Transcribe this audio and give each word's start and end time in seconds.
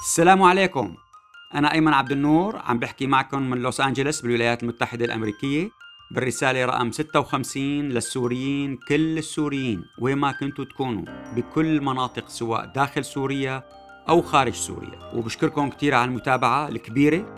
السلام 0.00 0.42
عليكم. 0.42 0.94
أنا 1.54 1.72
أيمن 1.72 1.92
عبد 1.92 2.12
النور 2.12 2.56
عم 2.56 2.78
بحكي 2.78 3.06
معكم 3.06 3.42
من 3.42 3.58
لوس 3.58 3.80
أنجلوس 3.80 4.20
بالولايات 4.20 4.62
المتحدة 4.62 5.04
الأمريكية 5.04 5.70
بالرسالة 6.10 6.64
رقم 6.64 6.92
56 6.92 7.88
للسوريين 7.88 8.76
كل 8.88 9.18
السوريين 9.18 9.84
وين 9.98 10.18
ما 10.18 10.32
كنتوا 10.32 10.64
تكونوا 10.64 11.04
بكل 11.36 11.80
مناطق 11.80 12.28
سواء 12.28 12.66
داخل 12.66 13.04
سوريا 13.04 13.62
أو 14.08 14.22
خارج 14.22 14.54
سوريا. 14.54 14.98
وبشكركم 15.14 15.70
كثير 15.70 15.94
على 15.94 16.04
المتابعة 16.04 16.68
الكبيرة 16.68 17.34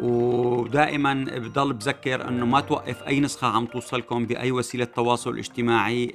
ودائما 0.00 1.14
بضل 1.14 1.72
بذكر 1.72 2.28
إنه 2.28 2.46
ما 2.46 2.60
توقف 2.60 3.02
أي 3.02 3.20
نسخة 3.20 3.46
عم 3.46 3.66
توصلكم 3.66 4.26
بأي 4.26 4.52
وسيلة 4.52 4.84
تواصل 4.84 5.38
اجتماعي 5.38 6.14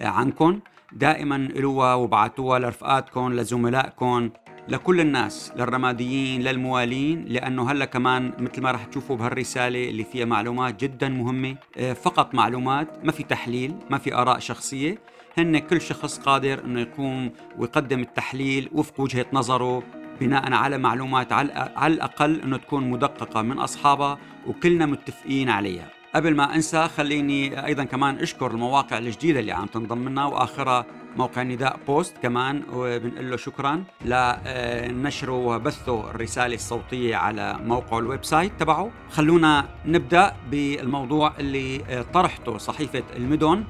عنكم 0.00 0.60
دائما 0.92 1.36
إلوها 1.36 1.94
وبعتوها 1.94 2.58
لرفقاتكم 2.58 3.32
لزملائكم 3.32 4.30
لكل 4.68 5.00
الناس 5.00 5.52
للرماديين 5.56 6.42
للموالين 6.42 7.24
لأنه 7.24 7.70
هلا 7.70 7.84
كمان 7.84 8.32
مثل 8.38 8.62
ما 8.62 8.70
رح 8.70 8.84
تشوفوا 8.84 9.16
بهالرسالة 9.16 9.88
اللي 9.88 10.04
فيها 10.04 10.24
معلومات 10.24 10.80
جدا 10.80 11.08
مهمة. 11.08 11.56
آه، 11.76 11.92
فقط 11.92 12.34
معلومات 12.34 13.04
ما 13.04 13.12
في 13.12 13.22
تحليل 13.22 13.74
ما 13.90 13.98
في 13.98 14.14
آراء 14.14 14.38
شخصية. 14.38 14.98
هن 15.38 15.58
كل 15.58 15.80
شخص 15.80 16.18
قادر 16.18 16.64
إنه 16.64 16.80
يقوم 16.80 17.30
ويقدم 17.58 18.00
التحليل 18.00 18.68
وفق 18.72 19.00
وجهة 19.00 19.26
نظره 19.32 19.82
بناء 20.20 20.52
على 20.52 20.78
معلومات 20.78 21.32
على 21.32 21.68
الأقل 21.86 22.40
إنه 22.40 22.56
تكون 22.56 22.90
مدققة 22.90 23.42
من 23.42 23.58
أصحابها 23.58 24.18
وكلنا 24.46 24.86
متفقين 24.86 25.48
عليها. 25.48 25.88
قبل 26.14 26.36
ما 26.36 26.54
أنسى 26.54 26.88
خليني 26.88 27.66
أيضا 27.66 27.84
كمان 27.84 28.18
أشكر 28.18 28.50
المواقع 28.50 28.98
الجديدة 28.98 29.40
اللي 29.40 29.52
عم 29.52 29.66
تنضم 29.66 30.08
لنا 30.08 30.24
وآخرها 30.24 30.86
موقع 31.18 31.42
نداء 31.42 31.78
بوست 31.86 32.16
كمان 32.22 32.62
وبنقول 32.72 33.30
له 33.30 33.36
شكرا 33.36 33.84
لنشره 34.04 35.32
وبثه 35.32 36.10
الرسالة 36.10 36.54
الصوتية 36.54 37.16
على 37.16 37.58
موقعه 37.64 37.98
ال 37.98 38.24
website 38.24 38.52
تبعه 38.58 38.90
خلونا 39.10 39.68
نبدأ 39.86 40.32
بالموضوع 40.50 41.32
اللي 41.38 42.04
طرحته 42.14 42.58
صحيفة 42.58 43.02
المدن 43.16 43.64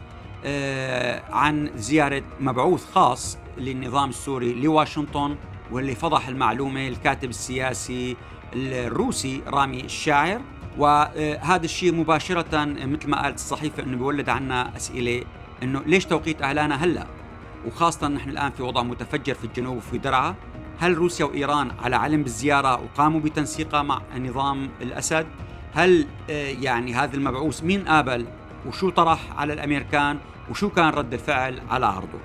آه، 0.44 1.22
عن 1.30 1.70
زيارة 1.76 2.22
مبعوث 2.40 2.90
خاص 2.90 3.38
للنظام 3.58 4.08
السوري 4.08 4.52
لواشنطن 4.52 5.36
واللي 5.70 5.94
فضح 5.94 6.28
المعلومة 6.28 6.88
الكاتب 6.88 7.30
السياسي 7.30 8.16
الروسي 8.54 9.42
رامي 9.46 9.84
الشاعر 9.84 10.40
وهذا 10.78 11.64
الشيء 11.64 11.94
مباشرة 11.94 12.64
مثل 12.64 13.10
ما 13.10 13.22
قالت 13.22 13.34
الصحيفة 13.34 13.82
إنه 13.82 13.96
بيولد 13.96 14.28
عنا 14.28 14.76
أسئلة 14.76 15.24
إنه 15.62 15.82
ليش 15.86 16.04
توقيت 16.06 16.42
اعلانها 16.42 16.76
هلأ؟ 16.76 17.17
وخاصة 17.66 18.08
نحن 18.08 18.30
الآن 18.30 18.50
في 18.50 18.62
وضع 18.62 18.82
متفجر 18.82 19.34
في 19.34 19.44
الجنوب 19.44 19.76
وفي 19.76 19.98
درعا، 19.98 20.34
هل 20.78 20.98
روسيا 20.98 21.24
وإيران 21.24 21.70
على 21.70 21.96
علم 21.96 22.22
بالزيارة 22.22 22.82
وقاموا 22.82 23.20
بتنسيقها 23.20 23.82
مع 23.82 24.02
نظام 24.18 24.70
الأسد؟ 24.82 25.26
هل 25.74 26.06
آه، 26.30 26.48
يعني 26.48 26.94
هذا 26.94 27.16
المبعوث 27.16 27.62
مين 27.62 27.88
قابل؟ 27.88 28.26
وشو 28.66 28.90
طرح 28.90 29.20
على 29.40 29.52
الأمريكان؟ 29.52 30.18
وشو 30.50 30.70
كان 30.70 30.88
رد 30.88 31.12
الفعل 31.12 31.60
على 31.70 31.86
عرضه؟ 31.86 32.18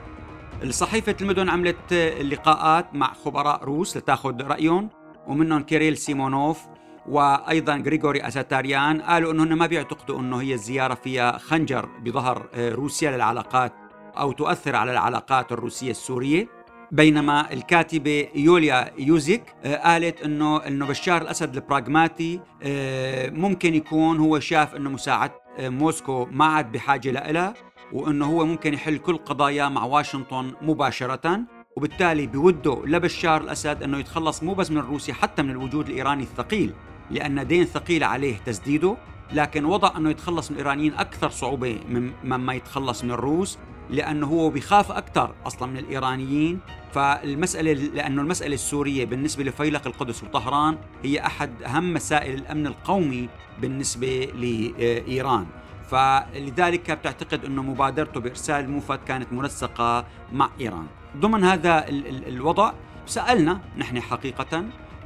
الصحيفة 0.63 1.15
المدن 1.21 1.49
عملت 1.49 1.93
لقاءات 2.21 2.95
مع 2.95 3.13
خبراء 3.13 3.63
روس 3.63 3.97
لتاخذ 3.97 4.43
رأيهم 4.43 4.89
ومنهم 5.27 5.63
كيريل 5.63 5.97
سيمونوف 5.97 6.59
وأيضا 7.07 7.75
غريغوري 7.75 8.27
أساتاريان 8.27 9.01
قالوا 9.01 9.31
انه 9.31 9.55
ما 9.55 9.65
بيعتقدوا 9.65 10.19
إنه 10.19 10.41
هي 10.41 10.53
الزيارة 10.53 10.93
فيها 10.93 11.37
خنجر 11.37 11.85
بظهر 11.85 12.47
آه، 12.53 12.71
روسيا 12.71 13.11
للعلاقات 13.11 13.73
أو 14.17 14.31
تؤثر 14.31 14.75
على 14.75 14.91
العلاقات 14.91 15.51
الروسية 15.51 15.91
السورية. 15.91 16.63
بينما 16.91 17.53
الكاتبة 17.53 18.27
يوليا 18.35 18.91
يوزيك 18.97 19.43
آه، 19.63 19.75
قالت 19.75 20.21
إنه 20.21 20.57
إنه 20.57 20.85
بشار 20.85 21.21
الأسد 21.21 21.55
البراغماتي 21.55 22.39
آه، 22.63 23.29
ممكن 23.29 23.75
يكون 23.75 24.17
هو 24.17 24.39
شاف 24.39 24.75
إنه 24.75 24.89
مساعدة 24.89 25.33
موسكو 25.59 26.25
ما 26.31 26.45
عاد 26.45 26.71
بحاجة 26.71 27.11
لها 27.11 27.53
وإنه 27.93 28.25
هو 28.25 28.45
ممكن 28.45 28.73
يحل 28.73 28.97
كل 28.97 29.17
قضايا 29.17 29.69
مع 29.69 29.83
واشنطن 29.83 30.53
مباشرة. 30.61 31.39
وبالتالي 31.77 32.27
بوده 32.27 32.81
لبشار 32.85 33.41
الأسد 33.41 33.83
إنه 33.83 33.97
يتخلص 33.97 34.43
مو 34.43 34.53
بس 34.53 34.71
من 34.71 34.77
روسيا 34.77 35.13
حتى 35.13 35.41
من 35.41 35.49
الوجود 35.49 35.89
الإيراني 35.89 36.23
الثقيل 36.23 36.73
لأن 37.11 37.47
دين 37.47 37.65
ثقيل 37.65 38.03
عليه 38.03 38.37
تسديده. 38.37 38.97
لكن 39.31 39.65
وضع 39.65 39.97
أنه 39.97 40.09
يتخلص 40.09 40.51
من 40.51 40.57
الإيرانيين 40.57 40.93
أكثر 40.93 41.29
صعوبة 41.29 41.79
مما 42.23 42.53
يتخلص 42.53 43.03
من 43.03 43.11
الروس. 43.11 43.57
لأنه 43.89 44.27
هو 44.27 44.49
بيخاف 44.49 44.91
أكثر 44.91 45.35
أصلا 45.47 45.71
من 45.71 45.77
الإيرانيين. 45.77 46.59
فالمسألة 46.93 47.73
لأنه 47.73 48.21
المسألة 48.21 48.53
السورية 48.53 49.05
بالنسبة 49.05 49.43
لفيلق 49.43 49.87
القدس 49.87 50.23
وطهران 50.23 50.77
هي 51.03 51.25
أحد 51.25 51.63
أهم 51.63 51.93
مسائل 51.93 52.33
الأمن 52.33 52.67
القومي 52.67 53.29
بالنسبة 53.61 54.27
لإيران. 54.35 55.45
فلذلك 55.91 56.91
بتعتقد 56.91 57.45
أنه 57.45 57.61
مبادرته 57.63 58.19
بإرسال 58.19 58.65
الموفد 58.65 58.99
كانت 59.07 59.33
منسقة 59.33 60.05
مع 60.33 60.49
إيران. 60.59 60.85
ضمن 61.17 61.43
هذا 61.43 61.85
الوضع 62.27 62.73
سألنا 63.05 63.61
نحن 63.77 64.01
حقيقة 64.01 64.63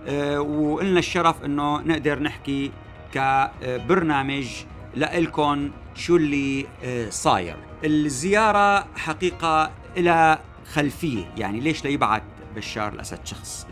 آه، 0.08 0.42
وقلنا 0.42 1.00
الشرف 1.00 1.46
إنه 1.46 1.82
نقدر 1.82 2.20
نحكي 2.20 2.72
كبرنامج 3.14 4.48
لإلكم 4.98 5.72
شو 5.96 6.16
اللي 6.16 6.66
آه، 6.84 7.10
صاير. 7.10 7.56
الزيارة 7.84 8.88
حقيقة 8.96 9.72
إلى 9.98 10.40
خلفية 10.74 11.34
يعني 11.38 11.60
ليش 11.60 11.84
ليبعت 11.84 12.24
بشار 12.56 12.94
الأسد 12.94 13.20
شخص 13.26 13.68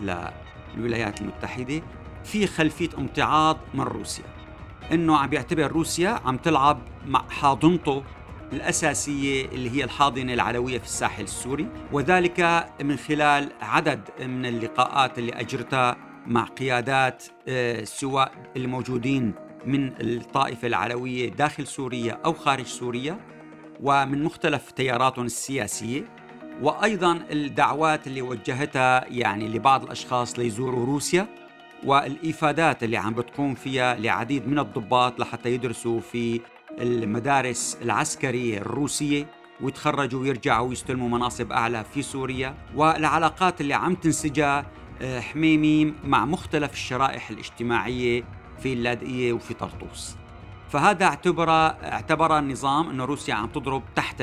للولايات 0.76 1.22
المتحدة؟ 1.22 1.82
في 2.24 2.48
خلفية 2.48 2.90
امتعاض 2.98 3.58
من 3.74 3.82
روسيا. 3.82 4.26
إنه 4.92 5.18
عم 5.18 5.30
بيعتبر 5.30 5.72
روسيا 5.72 6.10
عم 6.26 6.38
تلعب 6.38 6.82
مع 7.08 7.30
حاضنته 7.30 8.04
الأساسية 8.54 9.46
اللي 9.46 9.70
هي 9.70 9.84
الحاضنة 9.84 10.34
العلوية 10.34 10.78
في 10.78 10.86
الساحل 10.86 11.24
السوري. 11.24 11.68
وذلك 11.92 12.68
من 12.82 12.98
خلال 12.98 13.52
عدد 13.62 14.10
من 14.20 14.46
اللقاءات 14.46 15.20
اللي 15.20 15.32
أجرتها 15.32 15.96
مع 16.28 16.44
قيادات 16.44 17.24
آه، 17.48 17.84
سواء 17.84 18.32
الموجودين 18.58 19.45
من 19.66 19.92
الطائفة 20.02 20.68
العلوية 20.68 21.30
داخل 21.30 21.68
سوريا 21.68 22.20
أو 22.26 22.34
خارج 22.34 22.66
سوريا 22.66 23.20
ومن 23.82 24.24
مختلف 24.24 24.72
تياراتهم 24.72 25.26
السياسية 25.26 26.06
وأيضا 26.62 27.20
الدعوات 27.32 28.08
اللي 28.08 28.22
وجهتها 28.22 29.06
يعني 29.08 29.48
لبعض 29.48 29.84
الأشخاص 29.84 30.40
ليزوروا 30.40 30.86
روسيا 30.86 31.28
والإفادات 31.84 32.84
اللي 32.84 32.98
عم 32.98 33.14
بتقوم 33.14 33.56
فيها 33.56 33.96
لعديد 33.96 34.48
من 34.48 34.60
الضباط 34.60 35.20
لحتى 35.20 35.54
يدرسوا 35.54 36.00
في 36.00 36.42
المدارس 36.80 37.78
العسكرية 37.82 38.58
الروسية 38.58 39.28
ويتخرجوا 39.62 40.22
ويرجعوا 40.22 40.70
ويستلموا 40.70 41.10
مناصب 41.10 41.52
أعلى 41.52 41.84
في 41.94 42.02
سوريا. 42.02 42.56
والعلاقات 42.76 43.62
اللي 43.62 43.74
عم 43.74 43.96
تنسجها 43.96 44.66
آه، 45.02 45.20
حميمي 45.20 45.94
مع 46.04 46.26
مختلف 46.26 46.74
الشرائح 46.74 47.30
الاجتماعية 47.30 48.24
في 48.60 48.74
اللاذقية 48.74 49.34
وفي 49.34 49.54
طرطوس. 49.54 50.16
فهذا 50.70 51.06
اعتبر 51.06 51.50
اعتبر 51.50 52.40
النظام 52.40 52.90
إنه 52.90 53.06
روسيا 53.06 53.34
عم 53.34 53.48
تضرب 53.48 53.84
تحت 53.96 54.22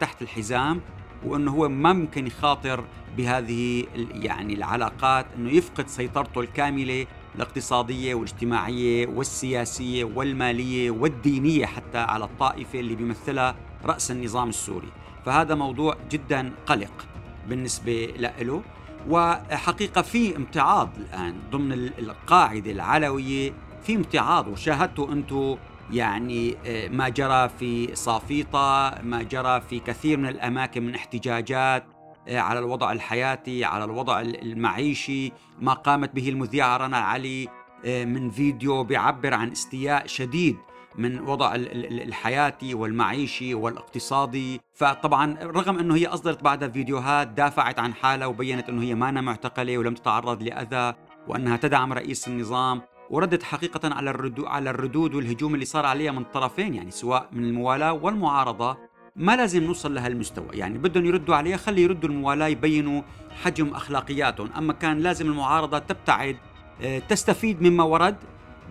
تحت 0.00 0.22
الحزام 0.22 0.80
وإنه 1.24 1.50
هو 1.50 1.68
ما 1.68 1.92
ممكن 1.92 2.26
يخاطر 2.26 2.84
بهذه 3.16 3.84
يعني 4.12 4.54
العلاقات 4.54 5.26
إنه 5.36 5.50
يفقد 5.50 5.88
سيطرته 5.88 6.40
الكاملة 6.40 7.06
الاقتصادية 7.34 8.14
والاجتماعية 8.14 9.06
والسياسية 9.06 10.04
والمالية 10.04 10.90
والدينية 10.90 11.66
حتى 11.66 11.98
على 11.98 12.24
الطائفة 12.24 12.80
اللي 12.80 12.94
بيمثلها 12.94 13.56
رأس 13.84 14.10
النظام 14.10 14.48
السوري. 14.48 14.88
فهذا 15.26 15.54
موضوع 15.54 15.96
جدا 16.10 16.52
قلق 16.66 17.06
بالنسبة 17.48 18.14
له 18.40 18.62
وحقيقة 19.08 20.02
في 20.02 20.36
امتعاض 20.36 20.90
الآن 20.96 21.34
ضمن 21.50 21.72
القاعدة 21.72 22.70
العلوية 22.70 23.52
في 23.82 23.96
امتعاض 23.96 24.48
وشاهدتوا 24.48 25.12
أنتم 25.12 25.56
يعني 25.90 26.56
آه، 26.66 26.88
ما 26.88 27.08
جرى 27.08 27.48
في 27.48 27.94
صافيطة 27.94 28.98
ما 29.02 29.22
جرى 29.22 29.60
في 29.60 29.78
كثير 29.80 30.18
من 30.18 30.28
الأماكن 30.28 30.82
من 30.82 30.94
احتجاجات 30.94 31.84
آه، 32.28 32.38
على 32.38 32.58
الوضع 32.58 32.92
الحياتي 32.92 33.64
على 33.64 33.84
الوضع 33.84 34.20
المعيشي. 34.20 35.32
ما 35.60 35.72
قامت 35.72 36.14
به 36.14 36.28
المذيعة 36.28 36.76
رنا 36.76 36.96
علي 36.96 37.48
آه، 37.84 38.04
من 38.04 38.30
فيديو 38.30 38.84
بيعبر 38.84 39.34
عن 39.34 39.50
استياء 39.50 40.06
شديد 40.06 40.56
من 40.98 41.20
وضع 41.20 41.54
الحياتي 41.54 42.74
والمعيشي 42.74 43.54
والاقتصادي. 43.54 44.60
فطبعا 44.74 45.36
رغم 45.42 45.78
إنه 45.78 45.94
هي 45.94 46.06
أصدرت 46.06 46.42
بعدها 46.42 46.68
فيديوهات 46.68 47.28
دافعت 47.28 47.78
عن 47.78 47.94
حالها 47.94 48.26
وبينت 48.26 48.68
إنه 48.68 48.82
هي 48.82 48.94
ما 48.94 49.10
معتقلة 49.10 49.78
ولم 49.78 49.94
تتعرض 49.94 50.42
لأذى 50.42 50.94
وأنها 51.28 51.56
تدعم 51.56 51.92
رئيس 51.92 52.28
النظام. 52.28 52.82
وردت 53.12 53.42
حقيقة 53.42 53.94
على 53.94 54.10
الردود 54.10 54.46
على 54.46 54.70
الردود 54.70 55.14
والهجوم 55.14 55.54
اللي 55.54 55.64
صار 55.64 55.86
عليها 55.86 56.12
من 56.12 56.22
الطرفين 56.22 56.74
يعني 56.74 56.90
سواء 56.90 57.28
من 57.32 57.44
الموالاة 57.44 57.92
والمعارضة 57.92 58.76
ما 59.16 59.36
لازم 59.36 59.64
نوصل 59.64 59.94
لهالمستوى 59.94 60.48
يعني 60.52 60.78
بدهم 60.78 61.04
يردوا 61.04 61.34
عليها 61.34 61.56
خلي 61.56 61.82
يردوا 61.82 62.08
الموالاة 62.08 62.46
يبينوا 62.46 63.02
حجم 63.42 63.68
أخلاقياتهم 63.68 64.50
أما 64.52 64.72
كان 64.72 64.98
لازم 64.98 65.26
المعارضة 65.26 65.78
تبتعد 65.78 66.36
آه، 66.82 66.98
تستفيد 66.98 67.62
مما 67.62 67.84
ورد 67.84 68.16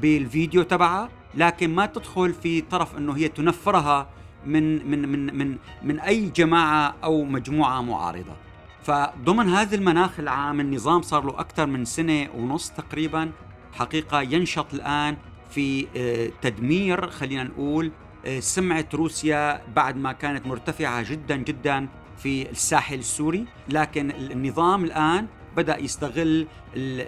بالفيديو 0.01 0.63
تبعها 0.63 1.09
لكن 1.35 1.75
ما 1.75 1.85
تدخل 1.85 2.33
في 2.33 2.61
طرف 2.61 2.97
إنه 2.97 3.17
هي 3.17 3.27
تنفرها 3.27 4.09
من 4.45 4.91
من 4.91 5.09
من 5.09 5.37
من 5.37 5.57
من 5.83 5.99
أي 5.99 6.29
جماعة 6.29 6.95
أو 7.03 7.23
مجموعة 7.23 7.81
معارضة. 7.81 8.35
فضمن 8.83 9.49
هذا 9.49 9.75
المناخ 9.75 10.19
العام 10.19 10.59
النظام 10.59 11.01
صار 11.01 11.25
له 11.25 11.39
أكثر 11.39 11.65
من 11.65 11.85
سنة 11.85 12.27
ونص 12.35 12.69
تقريبا 12.69 13.31
حقيقة 13.73 14.21
ينشط 14.21 14.73
الآن 14.73 15.17
في 15.49 15.87
آه، 15.95 16.31
تدمير 16.41 17.09
خلينا 17.09 17.43
نقول 17.43 17.91
آه، 18.25 18.39
سمعة 18.39 18.85
روسيا 18.93 19.61
بعد 19.75 19.97
ما 19.97 20.11
كانت 20.11 20.47
مرتفعة 20.47 21.11
جدا 21.11 21.35
جدا 21.35 21.87
في 22.17 22.49
الساحل 22.49 22.99
السوري. 22.99 23.45
لكن 23.69 24.11
النظام 24.11 24.83
الآن 24.83 25.27
بدأ 25.57 25.77
يستغل 25.77 26.47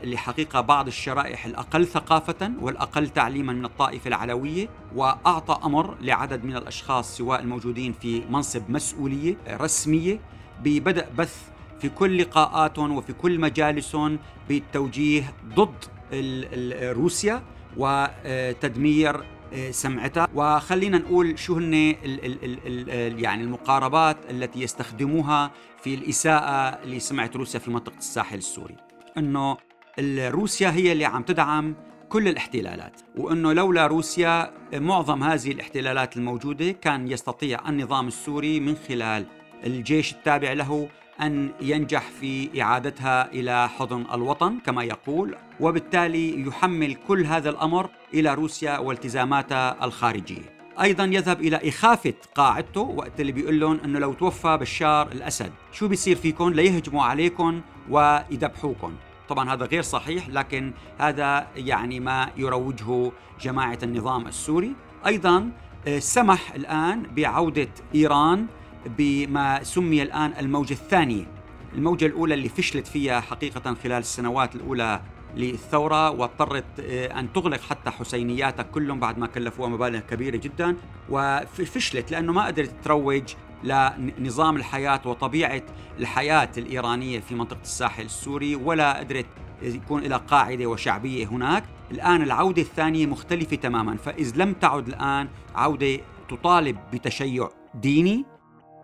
لحقيقة 0.03 0.61
بعض 0.61 0.87
الشرائح 0.87 1.45
الأقل 1.45 1.87
ثقافة 1.87 2.51
والأقل 2.61 3.09
تعليما 3.09 3.53
من 3.53 3.65
الطائفة 3.65 4.07
العلوية 4.07 4.69
وأعطى 4.95 5.59
أمر 5.65 5.97
لعدد 6.01 6.43
من 6.43 6.55
الأشخاص 6.55 7.17
سواء 7.17 7.41
الموجودين 7.41 7.93
في 7.93 8.23
منصب 8.29 8.69
مسؤولية 8.69 9.37
رسمية 9.49 10.19
ببدء 10.63 11.05
بث 11.17 11.37
في 11.81 11.89
كل 11.89 12.21
لقاءاتهم 12.21 12.97
وفي 12.97 13.13
كل 13.13 13.39
مجالسهم 13.39 14.19
بالتوجيه 14.49 15.33
ضد 15.55 15.85
روسيا 16.91 17.43
وتدمير 17.77 19.23
سمعتها. 19.71 20.27
وخلينا 20.35 20.97
نقول 20.97 21.39
شو 21.39 21.55
هن 21.55 21.73
يعني 23.19 23.43
المقاربات 23.43 24.17
التي 24.29 24.61
يستخدموها 24.61 25.51
في 25.83 25.93
الإساءة 25.93 26.85
لسمعة 26.85 27.31
روسيا 27.35 27.59
في 27.59 27.71
منطقة 27.71 27.97
الساحل 27.97 28.37
السوري. 28.37 28.75
أنه 29.17 29.57
روسيا 30.09 30.71
هي 30.71 30.91
اللي 30.91 31.05
عم 31.05 31.23
تدعم 31.23 31.75
كل 32.09 32.27
الاحتلالات. 32.27 33.01
وأنه 33.17 33.53
لولا 33.53 33.87
روسيا 33.87 34.53
معظم 34.73 35.23
هذه 35.23 35.51
الاحتلالات 35.51 36.17
الموجودة 36.17 36.71
كان 36.71 37.07
يستطيع 37.07 37.69
النظام 37.69 38.07
السوري 38.07 38.59
من 38.59 38.75
خلال 38.75 39.25
الجيش 39.65 40.13
التابع 40.13 40.53
له 40.53 40.89
أن 41.21 41.51
ينجح 41.61 42.09
في 42.19 42.61
إعادتها 42.61 43.31
إلى 43.31 43.69
حضن 43.69 44.05
الوطن 44.13 44.59
كما 44.65 44.83
يقول 44.83 45.35
وبالتالي 45.59 46.47
يحمل 46.47 46.95
كل 47.07 47.25
هذا 47.25 47.49
الأمر 47.49 47.89
إلى 48.13 48.33
روسيا 48.33 48.77
والتزاماتها 48.77 49.85
الخارجية. 49.85 50.53
أيضا 50.81 51.03
يذهب 51.03 51.41
إلى 51.41 51.69
إخافة 51.69 52.13
قاعدته 52.35 52.81
وقت 52.81 53.19
اللي 53.19 53.31
بيقول 53.31 53.59
لهم 53.59 53.79
إنه 53.85 53.99
لو 53.99 54.13
توفى 54.13 54.57
بشار 54.57 55.11
الأسد 55.11 55.51
شو 55.71 55.87
بيصير 55.87 56.15
فيكم؟ 56.15 56.49
ليهجموا 56.49 57.03
عليكم 57.03 57.61
ويذبحوكم. 57.89 58.93
طبعا 59.29 59.53
هذا 59.53 59.65
غير 59.65 59.81
صحيح 59.81 60.29
لكن 60.29 60.73
هذا 60.99 61.47
يعني 61.55 61.99
ما 61.99 62.29
يروجه 62.37 63.11
جماعة 63.41 63.79
النظام 63.83 64.27
السوري. 64.27 64.75
أيضا 65.07 65.51
آه، 65.87 65.99
سمح 65.99 66.51
الآن 66.51 67.03
بعودة 67.15 67.69
إيران 67.95 68.47
بما 68.85 69.63
سمي 69.63 70.01
الآن 70.01 70.33
الموجة 70.39 70.73
الثانية. 70.73 71.25
الموجة 71.75 72.05
الأولى 72.05 72.33
اللي 72.33 72.49
فشلت 72.49 72.87
فيها 72.87 73.21
حقيقة 73.21 73.73
خلال 73.73 73.97
السنوات 73.97 74.55
الأولى 74.55 75.01
للثورة 75.35 76.09
واضطرت 76.09 76.79
آه، 76.79 77.19
أن 77.19 77.33
تغلق 77.33 77.61
حتى 77.61 77.89
حسينياتها 77.89 78.63
كلهم 78.63 78.99
بعد 78.99 79.17
ما 79.17 79.27
كلفوها 79.27 79.69
مبالغ 79.69 79.99
كبيرة 79.99 80.37
جدا 80.37 80.75
وفشلت 81.09 82.11
لأنه 82.11 82.33
ما 82.33 82.45
قدرت 82.45 82.71
تروج 82.83 83.33
لنظام 83.63 84.55
الحياة 84.55 85.01
وطبيعة 85.05 85.61
الحياة 85.99 86.49
الإيرانية 86.57 87.19
في 87.19 87.35
منطقة 87.35 87.61
الساحل 87.61 88.05
السوري 88.05 88.55
ولا 88.55 88.99
قدرت 88.99 89.25
يكون 89.61 90.01
لها 90.03 90.17
قاعدة 90.17 90.65
وشعبية 90.65 91.25
هناك. 91.27 91.63
الآن 91.91 92.21
العودة 92.21 92.61
الثانية 92.61 93.05
مختلفة 93.05 93.55
تماما 93.55 93.97
فإذ 93.97 94.33
لم 94.35 94.53
تعد 94.53 94.87
الآن 94.87 95.27
عودة 95.55 95.99
تطالب 96.29 96.77
بتشيع 96.93 97.49
ديني 97.75 98.25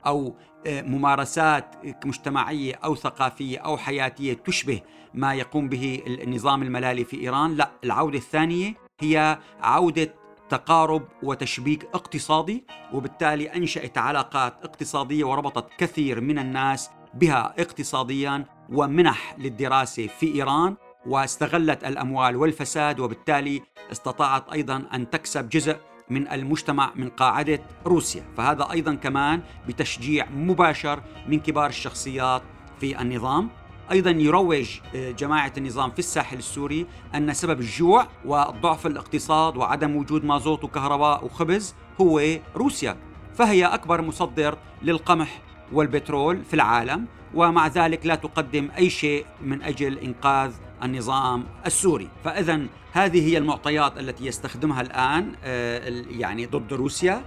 أو 0.06 0.36
آه، 0.68 0.82
ممارسات 0.82 1.76
مجتمعية 2.06 2.76
أو 2.76 2.96
ثقافية 2.96 3.58
أو 3.58 3.78
حياتية 3.78 4.34
تشبه 4.34 4.82
ما 5.14 5.34
يقوم 5.34 5.70
به 5.70 6.04
النظام 6.08 6.64
الملالي 6.64 7.04
في 7.04 7.22
إيران، 7.22 7.56
لا 7.56 7.72
العودة 7.84 8.18
الثانية 8.18 8.74
هي 9.02 9.40
عودة 9.62 10.14
تقارب 10.50 11.04
وتشبيك 11.24 11.88
اقتصادي 11.94 12.64
وبالتالي 12.94 13.56
أنشأت 13.56 13.98
علاقات 13.98 14.54
اقتصادية 14.64 15.24
وربطت 15.24 15.68
كثير 15.78 16.22
من 16.22 16.40
الناس 16.40 16.90
بها 17.14 17.54
اقتصاديا 17.60 18.46
ومنح 18.70 19.36
للدراسة 19.38 20.08
في 20.08 20.36
إيران 20.36 20.76
واستغلت 21.06 21.84
الأموال 21.84 22.36
والفساد 22.36 23.00
وبالتالي 23.00 23.62
استطاعت 23.92 24.50
أيضا 24.50 24.84
أن 24.94 25.10
تكسب 25.10 25.50
جزء 25.50 25.78
من 26.10 26.32
المجتمع 26.32 26.92
من 26.96 27.10
قاعدة 27.10 27.60
روسيا. 27.86 28.24
فهذا 28.38 28.72
أيضا 28.72 28.96
كمان 28.96 29.42
بتشجيع 29.68 30.30
مباشر 30.30 31.02
من 31.28 31.40
كبار 31.40 31.70
الشخصيات 31.70 32.42
في 32.80 33.02
النظام. 33.02 33.50
أيضا 33.92 34.12
يروج 34.12 34.80
آه، 34.96 35.12
جماعة 35.12 35.54
النظام 35.58 35.92
في 35.92 36.00
الساحل 36.00 36.38
السوري 36.38 36.86
أن 37.16 37.34
سبب 37.34 37.60
الجوع 37.60 38.08
وضعف 38.26 38.88
الاقتصاد 38.88 39.58
وعدم 39.58 39.96
وجود 39.96 40.26
مازوت 40.26 40.64
وكهرباء 40.64 41.26
وخبز 41.26 41.76
هو 42.02 42.22
روسيا. 42.56 42.98
فهي 43.36 43.66
أكبر 43.66 44.02
مصدر 44.02 44.58
للقمح 44.82 45.42
والبترول 45.72 46.44
في 46.44 46.54
العالم 46.54 47.06
ومع 47.34 47.68
ذلك 47.68 48.06
لا 48.06 48.16
تقدم 48.16 48.70
أي 48.78 48.90
شيء 48.90 49.26
من 49.42 49.62
أجل 49.62 49.98
إنقاذ 49.98 50.54
النظام 50.84 51.46
السوري. 51.66 52.10
فاذا 52.24 52.68
هذه 52.94 53.30
هي 53.30 53.38
المعطيات 53.38 53.98
التي 53.98 54.26
يستخدمها 54.26 54.82
الآن 54.82 55.34
آه، 55.44 56.04
يعني 56.10 56.46
ضد 56.46 56.74
روسيا 56.74 57.22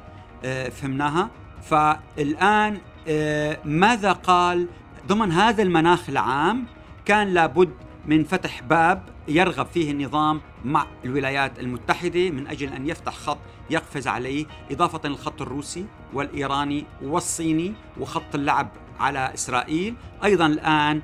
آه، 0.44 0.68
فهمناها. 0.68 1.30
فالآن 1.62 2.78
آه، 3.08 3.58
ماذا 3.64 4.12
قال؟ 4.12 4.66
ضمن 5.08 5.32
هذا 5.32 5.62
المناخ 5.62 6.08
العام 6.08 6.64
كان 7.04 7.28
لابد 7.28 7.70
من 8.06 8.24
فتح 8.24 8.62
باب 8.62 9.02
يرغب 9.28 9.66
فيه 9.66 9.90
النظام 9.90 10.40
مع 10.64 10.86
الولايات 11.04 11.58
المتحدة 11.58 12.30
من 12.30 12.46
أجل 12.46 12.72
أن 12.72 12.88
يفتح 12.88 13.14
خط 13.14 13.38
يقفز 13.70 14.08
عليه 14.08 14.46
إضافة 14.70 15.08
للخط 15.08 15.42
الروسي 15.42 15.86
والإيراني 16.12 16.84
والصيني 17.02 17.74
وخط 18.00 18.34
اللعب 18.34 18.68
على 19.00 19.34
إسرائيل. 19.34 19.94
أيضا 20.24 20.46
الآن 20.46 21.02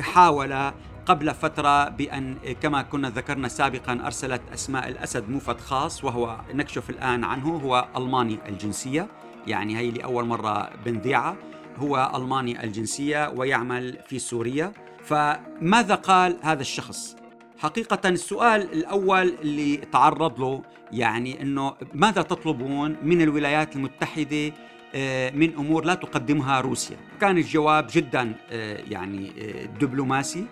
حاول 0.00 0.72
قبل 1.06 1.34
فترة 1.34 1.88
بأن 1.88 2.36
كما 2.62 2.82
كنا 2.82 3.10
ذكرنا 3.10 3.48
سابقا 3.48 4.00
أرسلت 4.06 4.42
أسماء 4.54 4.88
الأسد 4.88 5.28
موفد 5.28 5.60
خاص 5.60 6.04
وهو 6.04 6.40
نكشف 6.54 6.90
الآن 6.90 7.24
عنه 7.24 7.56
هو 7.56 7.88
ألماني 7.96 8.38
الجنسية 8.48 9.08
يعني 9.46 9.78
هي 9.78 9.90
لأول 9.90 10.24
مرة 10.24 10.70
بنذيعة. 10.84 11.36
هو 11.76 12.12
ألماني 12.16 12.64
الجنسية 12.64 13.28
ويعمل 13.28 13.98
في 14.08 14.18
سوريا. 14.18 14.72
فماذا 15.04 15.94
قال 15.94 16.36
هذا 16.42 16.60
الشخص؟ 16.60 17.16
حقيقة 17.58 18.08
السؤال 18.08 18.72
الأول 18.72 19.34
اللي 19.42 19.76
تعرض 19.76 20.40
له 20.40 20.62
يعني 20.92 21.42
أنه 21.42 21.74
ماذا 21.94 22.22
تطلبون 22.22 22.96
من 23.02 23.22
الولايات 23.22 23.76
المتحدة 23.76 24.52
آه، 24.94 25.30
من 25.30 25.54
أمور 25.54 25.84
لا 25.84 25.94
تقدمها 25.94 26.60
روسيا؟ 26.60 26.96
كان 27.20 27.38
الجواب 27.38 27.86
جدا 27.92 28.34
آه، 28.50 28.80
يعني 28.90 29.32
آه، 29.38 29.66
دبلوماسي. 29.66 30.46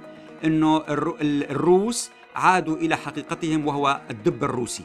إنه 0.45 0.83
الروس 0.89 2.11
عادوا 2.37 2.77
إلى 2.77 2.97
حقيقتهم 2.97 3.67
وهو 3.67 4.01
الدب 4.11 4.45
الروسي 4.45 4.85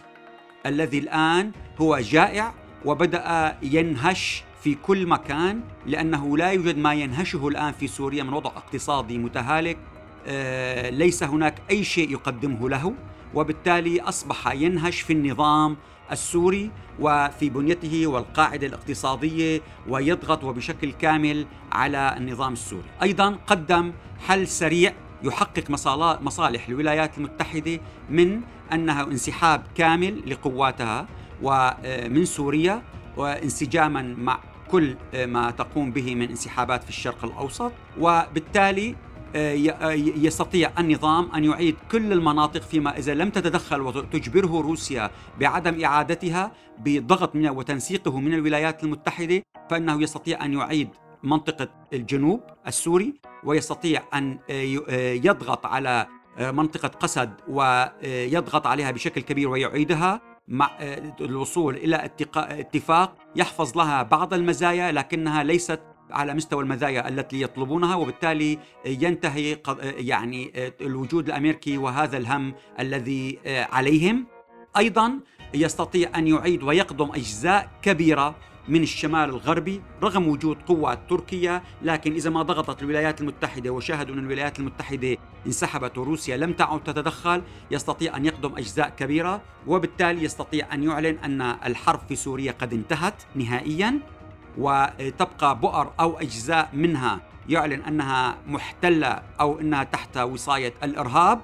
الذي 0.65 0.97
الآن 0.99 1.51
هو 1.81 1.99
جائع 1.99 2.53
وبدأ 2.85 3.57
ينهش 3.61 4.43
في 4.63 4.75
كل 4.75 5.07
مكان 5.07 5.61
لأنه 5.85 6.37
لا 6.37 6.51
يوجد 6.51 6.77
ما 6.77 6.93
ينهشه 6.93 7.47
الآن 7.47 7.71
في 7.71 7.87
سوريا 7.87 8.23
من 8.23 8.33
وضع 8.33 8.49
اقتصادي 8.49 9.17
متهالك 9.17 9.77
آه، 10.27 10.89
ليس 10.89 11.23
هناك 11.23 11.61
أي 11.69 11.83
شيء 11.83 12.11
يقدمه 12.11 12.69
له 12.69 12.93
وبالتالي 13.33 14.01
أصبح 14.01 14.51
ينهش 14.53 15.01
في 15.01 15.13
النظام 15.13 15.77
السوري 16.11 16.71
وفي 16.99 17.49
بنيته 17.49 18.07
والقاعدة 18.07 18.67
الاقتصادية 18.67 19.61
ويضغط 19.87 20.43
وبشكل 20.43 20.91
كامل 20.91 21.45
على 21.71 22.15
النظام 22.17 22.53
السوري. 22.53 22.89
أيضا 23.01 23.37
قدم 23.47 23.93
حل 24.27 24.47
سريع 24.47 24.93
يحقق 25.23 25.69
مصالح 26.21 26.67
الولايات 26.67 27.17
المتحدة 27.17 27.79
من 28.09 28.41
أنها 28.73 29.03
انسحاب 29.03 29.63
كامل 29.75 30.29
لقواتها 30.31 31.07
ومن 31.41 32.25
سوريا 32.25 32.81
وانسجاما 33.17 34.01
مع 34.01 34.39
كل 34.71 34.95
ما 35.25 35.51
تقوم 35.51 35.91
به 35.91 36.15
من 36.15 36.29
انسحابات 36.29 36.83
في 36.83 36.89
الشرق 36.89 37.25
الأوسط. 37.25 37.71
وبالتالي 37.99 38.95
يستطيع 40.15 40.71
النظام 40.79 41.31
أن 41.31 41.43
يعيد 41.43 41.75
كل 41.91 42.13
المناطق 42.13 42.61
فيما 42.61 42.97
إذا 42.97 43.13
لم 43.13 43.29
تتدخل 43.29 43.81
وتجبره 43.81 44.61
روسيا 44.61 45.11
بعدم 45.39 45.83
إعادتها 45.83 46.51
بضغط 46.79 47.35
منها 47.35 47.51
وتنسيقه 47.51 48.19
من 48.19 48.33
الولايات 48.33 48.83
المتحدة 48.83 49.41
فإنه 49.69 50.01
يستطيع 50.01 50.45
أن 50.45 50.53
يعيد 50.53 50.89
منطقة 51.23 51.67
الجنوب 51.93 52.41
السوري 52.67 53.13
ويستطيع 53.43 54.03
أن 54.13 54.39
يضغط 55.25 55.65
على 55.65 56.07
منطقة 56.39 56.87
قسد 56.87 57.33
ويضغط 57.47 58.67
عليها 58.67 58.91
بشكل 58.91 59.21
كبير 59.21 59.49
ويعيدها 59.49 60.21
مع 60.47 60.71
الوصول 61.21 61.75
إلى 61.75 62.11
اتفاق 62.37 63.15
يحفظ 63.35 63.77
لها 63.77 64.03
بعض 64.03 64.33
المزايا 64.33 64.91
لكنها 64.91 65.43
ليست 65.43 65.79
على 66.11 66.33
مستوى 66.33 66.63
المزايا 66.63 67.09
التي 67.09 67.41
يطلبونها 67.41 67.95
وبالتالي 67.95 68.59
ينتهي 68.85 69.57
يعني 69.83 70.51
الوجود 70.81 71.27
الأمريكي 71.27 71.77
وهذا 71.77 72.17
الهم 72.17 72.53
الذي 72.79 73.39
عليهم. 73.45 74.25
أيضا 74.77 75.19
يستطيع 75.53 76.09
أن 76.15 76.27
يعيد 76.27 76.63
ويقضم 76.63 77.09
أجزاء 77.11 77.69
كبيرة 77.81 78.35
من 78.69 78.83
الشمال 78.83 79.29
الغربي 79.29 79.81
رغم 80.03 80.27
وجود 80.27 80.57
قوات 80.67 80.99
تركيا 81.09 81.61
لكن 81.81 82.13
إذا 82.13 82.29
ما 82.29 82.41
ضغطت 82.41 82.81
الولايات 82.81 83.21
المتحدة 83.21 83.69
وشاهدوا 83.69 84.15
أن 84.15 84.19
الولايات 84.19 84.59
المتحدة 84.59 85.17
انسحبت 85.47 85.97
وروسيا 85.97 86.37
لم 86.37 86.53
تعد 86.53 86.83
تتدخل 86.83 87.41
يستطيع 87.71 88.17
أن 88.17 88.25
يقدم 88.25 88.57
أجزاء 88.57 88.89
كبيرة 88.89 89.41
وبالتالي 89.67 90.23
يستطيع 90.23 90.73
أن 90.73 90.83
يعلن 90.83 91.17
أن 91.17 91.41
الحرب 91.41 91.99
في 92.09 92.15
سوريا 92.15 92.51
قد 92.51 92.73
انتهت 92.73 93.23
نهائيا 93.35 93.99
وتبقى 94.57 95.59
بؤر 95.59 95.91
أو 95.99 96.19
أجزاء 96.19 96.69
منها 96.73 97.19
يعلن 97.49 97.81
أنها 97.81 98.37
محتلة 98.47 99.21
أو 99.39 99.59
أنها 99.59 99.83
تحت 99.83 100.17
وصاية 100.17 100.73
الإرهاب. 100.83 101.41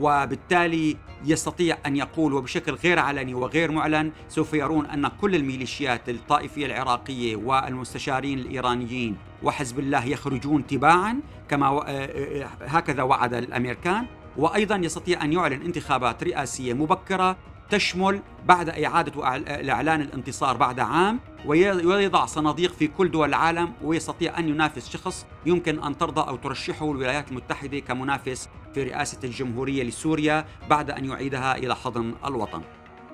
وبالتالي 0.00 0.96
يستطيع 1.24 1.78
أن 1.86 1.96
يقول 1.96 2.32
وبشكل 2.32 2.74
غير 2.74 2.98
علني 2.98 3.34
وغير 3.34 3.70
معلن 3.70 4.12
سوف 4.28 4.54
يرون 4.54 4.86
أن 4.86 5.08
كل 5.08 5.34
الميليشيات 5.34 6.08
الطائفية 6.08 6.66
العراقية 6.66 7.36
والمستشارين 7.36 8.38
الإيرانيين 8.38 9.16
وحزب 9.42 9.78
الله 9.78 10.04
يخرجون 10.04 10.66
تباعا 10.66 11.20
كما 11.48 11.66
آه، 11.66 11.82
آه، 11.86 12.48
هكذا 12.60 13.02
وعد 13.02 13.34
الأمريكان. 13.34 14.06
وأيضا 14.36 14.76
يستطيع 14.76 15.24
أن 15.24 15.32
يعلن 15.32 15.62
انتخابات 15.62 16.24
رئاسية 16.24 16.72
مبكرة 16.72 17.36
تشمل 17.70 18.22
بعد 18.46 18.68
إعادة 18.68 19.36
الإعلان 19.36 20.00
الانتصار 20.00 20.56
بعد 20.56 20.80
عام 20.80 21.20
ويضع 21.46 22.26
صناديق 22.26 22.72
في 22.72 22.86
كل 22.86 23.10
دول 23.10 23.28
العالم 23.28 23.72
ويستطيع 23.82 24.38
أن 24.38 24.48
ينافس 24.48 24.88
شخص 24.88 25.26
يمكن 25.46 25.82
أن 25.82 25.98
ترضى 25.98 26.20
أو 26.20 26.36
ترشحه 26.36 26.90
الولايات 26.90 27.30
المتحدة 27.30 27.78
كمنافس 27.78 28.48
في 28.78 28.84
رئاسة 28.84 29.18
الجمهورية 29.24 29.82
لسوريا 29.82 30.44
بعد 30.70 30.90
أن 30.90 31.04
يعيدها 31.04 31.56
إلى 31.56 31.76
حضن 31.76 32.14
الوطن. 32.24 32.62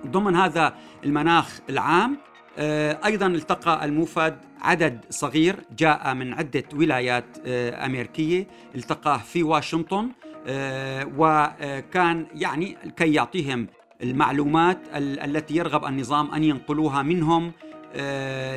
ضمن 0.06 0.36
هذا 0.36 0.74
المناخ 1.04 1.60
العام 1.70 2.18
آه، 2.58 3.00
أيضا 3.04 3.26
التقى 3.26 3.84
الموفد 3.84 4.38
عدد 4.60 5.04
صغير 5.10 5.56
جاء 5.78 6.14
من 6.14 6.34
عدة 6.34 6.64
ولايات 6.74 7.24
آه، 7.46 7.86
أمريكية. 7.86 8.46
التقاه 8.74 9.16
في 9.16 9.42
واشنطن 9.42 10.08
آه، 10.46 11.10
وكان 11.18 12.26
يعني 12.34 12.76
كي 12.96 13.12
يعطيهم 13.12 13.66
المعلومات 14.02 14.78
التي 14.96 15.56
يرغب 15.56 15.84
النظام 15.84 16.30
أن 16.30 16.44
ينقلوها 16.44 17.02
منهم 17.02 17.52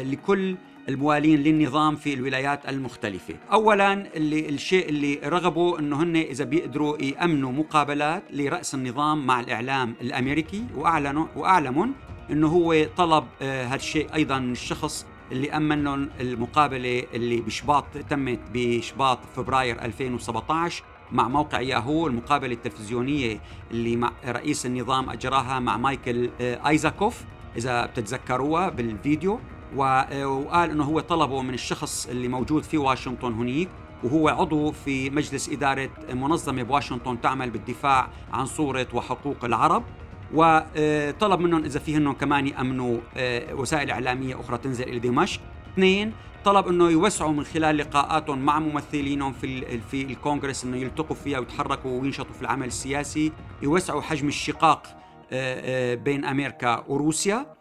لكل 0.03 0.55
الموالين 0.89 1.39
للنظام 1.39 1.95
في 1.95 2.13
الولايات 2.13 2.69
المختلفة. 2.69 3.33
أولا 3.51 4.15
اللي 4.15 4.49
الشيء 4.49 4.89
اللي 4.89 5.19
رغبوا 5.25 5.79
أنه 5.79 6.03
هن 6.03 6.15
إذا 6.15 6.45
بيقدروا 6.45 7.01
يأمنوا 7.01 7.51
مقابلات 7.51 8.23
لرأس 8.33 8.75
النظام 8.75 9.27
مع 9.27 9.39
الإعلام 9.39 9.95
الأمريكي 10.01 10.63
وأعلنوا 10.75 11.27
وأعلموا 11.35 11.85
أنه 12.31 12.47
هو 12.47 12.85
طلب 12.97 13.23
آه، 13.41 13.65
هالشيء 13.65 14.13
أيضا 14.13 14.39
من 14.39 14.51
الشخص 14.51 15.05
اللي 15.31 15.51
أمن 15.51 15.83
لهم 15.83 16.09
المقابلة 16.19 17.03
اللي 17.13 17.41
بشباط 17.41 17.85
تمت 18.09 18.39
بشباط 18.53 19.19
فبراير 19.35 19.81
2017 19.85 20.83
مع 21.11 21.27
موقع 21.27 21.61
ياهو 21.61 22.07
المقابلة 22.07 22.53
التلفزيونية 22.53 23.39
اللي 23.71 23.95
مع 23.95 24.11
رئيس 24.25 24.65
النظام 24.65 25.09
أجراها 25.09 25.59
مع 25.59 25.77
مايكل 25.77 26.29
آه، 26.41 26.67
آيزاكوف. 26.69 27.23
إذا 27.57 27.85
بتتذكروها 27.85 28.69
بالفيديو. 28.69 29.39
آه، 29.79 30.27
وقال 30.27 30.69
أنه 30.69 30.83
هو 30.83 30.99
طلبه 30.99 31.41
من 31.41 31.53
الشخص 31.53 32.07
اللي 32.07 32.27
موجود 32.27 32.63
في 32.63 32.77
واشنطن 32.77 33.33
هنيك 33.33 33.69
وهو 34.03 34.29
عضو 34.29 34.71
في 34.71 35.09
مجلس 35.09 35.49
إدارة 35.49 35.89
منظمة 36.13 36.63
بواشنطن 36.63 37.21
تعمل 37.21 37.49
بالدفاع 37.49 38.09
عن 38.33 38.45
صورة 38.45 38.87
وحقوق 38.93 39.45
العرب. 39.45 39.83
وطلب 40.33 41.39
منهم 41.39 41.63
إذا 41.63 41.79
فيهن 41.79 42.13
كمان 42.13 42.47
يأمنوا 42.47 42.97
آه، 43.17 43.53
وسائل 43.53 43.91
إعلامية 43.91 44.39
أخرى 44.39 44.57
تنزل 44.57 44.83
إلى 44.83 44.99
دمشق. 44.99 45.41
اثنين 45.73 46.13
طلب 46.45 46.67
إنه 46.67 46.89
يوسعوا 46.89 47.31
من 47.31 47.43
خلال 47.43 47.77
لقاءاتهم 47.77 48.39
مع 48.39 48.59
ممثلينهم 48.59 49.33
في 49.33 49.79
في 49.79 50.01
الكونغرس 50.01 50.63
إنه 50.63 50.77
يلتقوا 50.77 51.15
فيها 51.15 51.39
ويتحركوا 51.39 52.01
وينشطوا 52.01 52.33
في 52.33 52.41
العمل 52.41 52.67
السياسي. 52.67 53.31
يوسعوا 53.61 54.01
حجم 54.01 54.27
الشقاق 54.27 54.87
آه، 54.87 54.91
آه، 54.91 54.96
بين 55.95 56.25
أمريكا 56.25 56.83
وروسيا. 56.87 57.57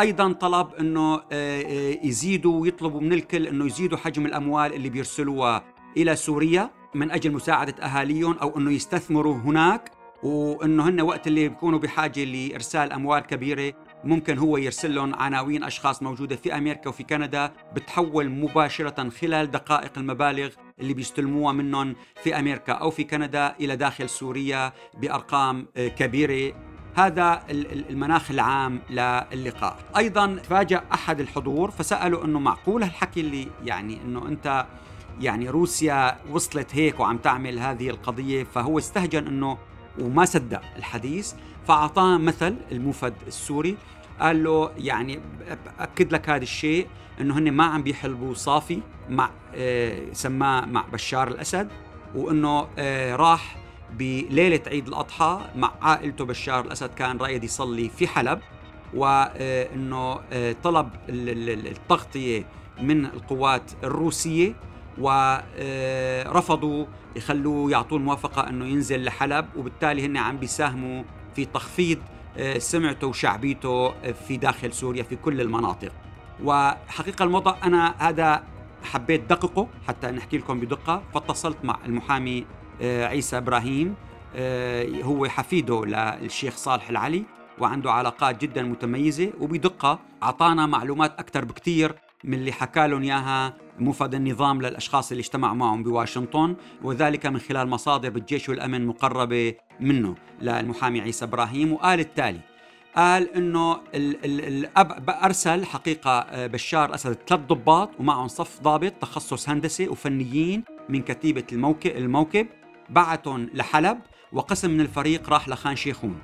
أيضا 0.00 0.32
طلب 0.32 0.74
إنه 0.80 1.22
آه، 1.32 1.98
يزيدوا 2.02 2.60
ويطلبوا 2.60 3.00
من 3.00 3.12
الكل 3.12 3.46
إنه 3.46 3.66
يزيدوا 3.66 3.98
حجم 3.98 4.26
الأموال 4.26 4.74
اللي 4.74 4.88
بيرسلوها 4.88 5.64
إلى 5.96 6.16
سوريا 6.16 6.70
من 6.94 7.10
أجل 7.10 7.32
مساعدة 7.32 7.84
أهاليهم 7.84 8.38
أو 8.38 8.58
إنه 8.58 8.70
يستثمروا 8.72 9.34
هناك. 9.34 9.90
وإنه 10.22 10.88
هن 10.88 11.00
وقت 11.00 11.26
اللي 11.26 11.48
بيكونوا 11.48 11.78
بحاجة 11.78 12.24
لإرسال 12.24 12.92
أموال 12.92 13.20
كبيرة 13.20 13.72
ممكن 14.04 14.38
هو 14.38 14.56
يرسل 14.56 14.94
لهم 14.94 15.14
عناوين 15.14 15.64
أشخاص 15.64 16.02
موجودة 16.02 16.36
في 16.36 16.58
أمريكا 16.58 16.88
وفي 16.88 17.02
كندا 17.02 17.52
بتحول 17.74 18.30
مباشرة 18.30 19.08
خلال 19.08 19.50
دقائق 19.50 19.98
المبالغ 19.98 20.50
اللي 20.80 20.94
بيستلموها 20.94 21.52
منهم 21.52 21.94
في 22.22 22.38
أمريكا 22.38 22.72
أو 22.72 22.90
في 22.90 23.04
كندا 23.04 23.54
إلى 23.60 23.76
داخل 23.76 24.08
سوريا 24.08 24.72
بأرقام 25.00 25.66
آه، 25.76 25.88
كبيرة. 25.88 26.54
هذا 26.96 27.42
المناخ 27.50 28.30
العام 28.30 28.80
للقاء. 29.32 29.76
أيضا 29.96 30.36
تفاجأ 30.44 30.82
أحد 30.92 31.20
الحضور 31.20 31.70
فسالوا 31.70 32.24
إنه 32.24 32.38
معقول 32.38 32.82
هالحكي 32.82 33.20
اللي 33.20 33.48
يعني 33.64 34.02
إنه 34.02 34.28
أنت 34.28 34.66
يعني 35.20 35.48
روسيا 35.48 36.16
وصلت 36.30 36.74
هيك 36.76 37.00
وعم 37.00 37.16
تعمل 37.18 37.58
هذه 37.58 37.90
القضية 37.90 38.44
فهو 38.44 38.78
استهجن 38.78 39.26
إنه 39.26 39.58
وما 39.98 40.24
صدق 40.24 40.60
الحديث 40.76 41.32
فأعطاه 41.68 42.18
مثل 42.18 42.56
الموفد 42.72 43.14
السوري 43.26 43.76
قال 44.20 44.44
له 44.44 44.70
يعني 44.78 45.20
اكد 45.78 46.12
لك 46.12 46.30
هذا 46.30 46.42
الشيء 46.42 46.86
إنه 47.20 47.38
هن 47.38 47.52
ما 47.52 47.64
عم 47.64 47.82
بيحلبوا 47.82 48.34
صافي 48.34 48.80
مع 49.10 49.30
آه 49.54 50.12
سماه 50.12 50.66
مع 50.66 50.84
بشار 50.92 51.28
الأسد 51.28 51.68
وإنه 52.14 52.66
آه 52.78 53.16
راح 53.16 53.56
بليلة 53.98 54.60
عيد 54.66 54.88
الأضحى 54.88 55.40
مع 55.56 55.72
عائلته 55.82 56.24
بشار 56.24 56.64
الأسد 56.64 56.94
كان 56.94 57.18
رايد 57.18 57.44
يصلي 57.44 57.88
في 57.88 58.06
حلب 58.06 58.40
وإنه 58.94 60.20
آه 60.32 60.56
طلب 60.62 60.88
التغطية 61.08 62.46
من 62.82 63.04
القوات 63.04 63.70
الروسية 63.84 64.54
ورفضوا 64.98 66.86
يخلوه 67.16 67.70
يعطوه 67.70 67.98
الموافقة 67.98 68.48
إنه 68.48 68.66
ينزل 68.66 69.04
لحلب 69.04 69.46
وبالتالي 69.56 70.06
هن 70.06 70.16
عم 70.16 70.36
بيساهموا 70.36 71.02
في 71.36 71.44
تخفيض 71.44 71.98
آه، 72.36 72.58
سمعته 72.58 73.06
وشعبيته 73.06 73.86
آه، 73.86 74.12
في 74.28 74.36
داخل 74.36 74.72
سوريا 74.72 75.02
في 75.02 75.16
كل 75.16 75.40
المناطق. 75.40 75.92
وحقيقة 76.44 77.24
الموضوع 77.24 77.56
أنا 77.64 77.94
هذا 77.98 78.44
حبيت 78.82 79.20
دققه 79.30 79.68
حتى 79.88 80.06
نحكي 80.06 80.38
لكم 80.38 80.60
بدقة 80.60 81.02
فاتصلت 81.14 81.56
مع 81.64 81.78
المحامي 81.86 82.38
آه، 82.40 82.44
عيسى 82.82 83.36
إبراهيم 83.36 83.94
هو 85.02 85.28
حفيده 85.28 85.84
للشيخ 85.84 86.56
صالح 86.56 86.90
العلي 86.90 87.22
وعنده 87.58 87.92
علاقات 87.92 88.40
جدا 88.42 88.62
متميزة 88.62 89.32
وبدقة 89.40 89.98
أعطانا 90.22 90.66
معلومات 90.66 91.18
أكثر 91.18 91.44
بكثير 91.44 91.94
من 92.24 92.34
اللي 92.34 92.52
حكى 92.52 92.86
لهم 92.86 93.02
إياها 93.02 93.56
مفد 93.78 94.14
النظام 94.14 94.62
للأشخاص 94.62 95.10
اللي 95.10 95.20
اجتمعوا 95.20 95.54
معهم 95.54 95.82
بواشنطن 95.82 96.56
وذلك 96.82 97.26
من 97.26 97.38
خلال 97.38 97.68
مصادر 97.68 98.10
بالجيش 98.10 98.48
والأمن 98.48 98.86
مقربة 98.86 99.54
منه 99.80 100.14
للمحامي 100.42 101.00
عيسى 101.00 101.24
إبراهيم. 101.24 101.72
وقال 101.72 102.00
التالي 102.00 102.40
قال 102.96 103.34
إنه 103.36 103.80
الأب 103.94 105.10
أرسل 105.10 105.64
حقيقة 105.64 106.10
آه، 106.10 106.46
بشار 106.46 106.94
أسد 106.94 107.18
ثلاث 107.26 107.40
ضباط 107.40 107.90
ومعهم 107.98 108.28
صف 108.28 108.60
ضابط 108.62 108.92
تخصص 108.92 109.48
هندسي 109.48 109.88
وفنيين 109.88 110.64
من 110.88 111.02
كتيبة 111.02 111.44
الموكب 111.52 111.96
الموكب. 111.96 112.46
بعتهم 112.90 113.50
لحلب 113.54 113.98
وقسم 114.32 114.70
من 114.70 114.80
الفريق 114.80 115.30
راح 115.30 115.48
لخان 115.48 115.76
شيخون 115.76 116.18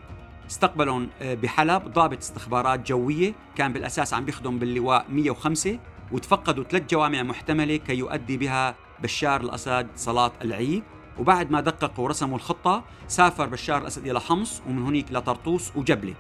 استقبلهم 0.51 1.09
آه، 1.23 1.35
بحلب 1.35 1.93
ضابط 1.93 2.19
استخبارات 2.19 2.89
جوية 2.89 3.33
كان 3.57 3.73
بالأساس 3.73 4.15
عم 4.15 4.25
بيخدم 4.25 4.59
باللواء 4.59 5.07
105 5.09 5.79
وتفقدوا 6.13 6.65
ثلاث 6.65 6.91
جوامع 6.91 7.23
محتملة 7.23 7.77
كي 7.77 7.95
يؤدي 7.95 8.37
بها 8.37 8.75
بشار 9.03 9.41
الأسد 9.41 9.87
صلاة 9.97 10.33
العيد. 10.43 10.83
وبعد 11.19 11.51
ما 11.51 11.61
دققوا 11.61 12.05
ورسموا 12.05 12.37
الخطة 12.37 12.85
سافر 13.09 13.47
بشار 13.47 13.83
الأسد 13.83 14.07
إلى 14.07 14.21
حمص 14.21 14.63
ومن 14.69 14.83
هناك 14.83 15.13
لطرطوس 15.13 15.77
وجبلة. 15.77 16.15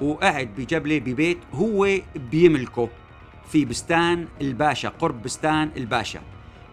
وقعد 0.00 0.48
بجبلة 0.58 0.98
ببيت 0.98 1.38
هو 1.54 1.88
بيملكه 2.30 2.88
في 3.48 3.64
بستان 3.64 4.28
الباشا 4.40 4.88
قرب 4.88 5.22
بستان 5.22 5.70
الباشا. 5.76 6.20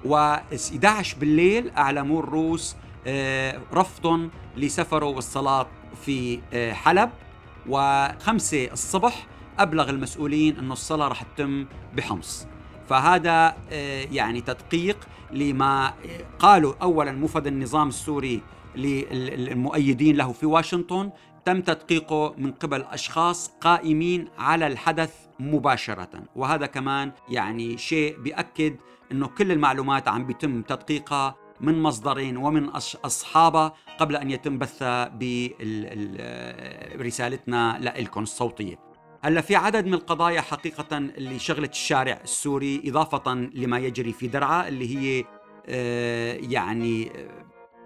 و11 0.05 1.17
بالليل 1.19 1.69
أعلموا 1.69 2.19
الروس 2.19 2.75
رفض 3.74 4.29
لسفره 4.57 5.05
والصلاة 5.05 5.67
في 6.05 6.39
آه، 6.53 6.74
حلب. 6.74 7.09
وخمسة 7.69 8.71
الصبح 8.71 9.27
أبلغ 9.59 9.89
المسؤولين 9.89 10.57
أن 10.57 10.71
الصلاة 10.71 11.07
رح 11.07 11.24
تتم 11.24 11.65
بحمص. 11.95 12.47
فهذا 12.89 13.57
آه، 13.71 14.07
يعني 14.12 14.41
تدقيق 14.41 15.07
لما 15.31 15.93
قالوا 16.39 16.74
أولا 16.81 17.12
مفد 17.12 17.47
النظام 17.47 17.88
السوري 17.88 18.41
للمؤيدين 18.75 20.15
له 20.15 20.31
في 20.31 20.45
واشنطن. 20.45 21.09
تم 21.45 21.62
تدقيقه 21.62 22.35
من 22.38 22.51
قبل 22.51 22.81
أشخاص 22.81 23.51
قائمين 23.62 24.27
على 24.38 24.67
الحدث 24.67 25.13
مباشرة. 25.39 26.09
وهذا 26.35 26.65
كمان 26.65 27.12
يعني 27.29 27.77
شيء 27.77 28.19
بيأكد 28.19 28.75
أنه 29.12 29.27
كل 29.27 29.51
المعلومات 29.51 30.07
عم 30.07 30.25
بيتم 30.25 30.62
تدقيقها 30.62 31.35
من 31.62 31.81
مصدرين 31.81 32.38
ومن 32.38 32.69
أصحابها 33.05 33.74
قبل 34.00 34.15
أن 34.15 34.31
يتم 34.31 34.57
بثها 34.57 35.12
برسالتنا 36.97 37.93
لكم 38.00 38.24
الصوتية. 38.24 38.79
هلا 39.21 39.41
في 39.41 39.55
عدد 39.55 39.85
من 39.85 39.93
القضايا 39.93 40.41
حقيقة 40.41 40.97
اللي 40.97 41.39
شغلت 41.39 41.71
الشارع 41.71 42.19
السوري 42.24 42.81
إضافة 42.85 43.33
لما 43.33 43.79
يجري 43.79 44.13
في 44.13 44.27
درعا 44.27 44.67
اللي 44.67 44.97
هي 44.97 45.25
آه، 45.67 46.33
يعني 46.33 47.12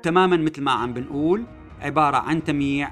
تماما 0.03 0.37
مثل 0.37 0.61
ما 0.61 0.71
عم 0.71 0.93
بنقول 0.93 1.45
عبارة 1.81 2.17
عن 2.17 2.43
تمييع 2.43 2.91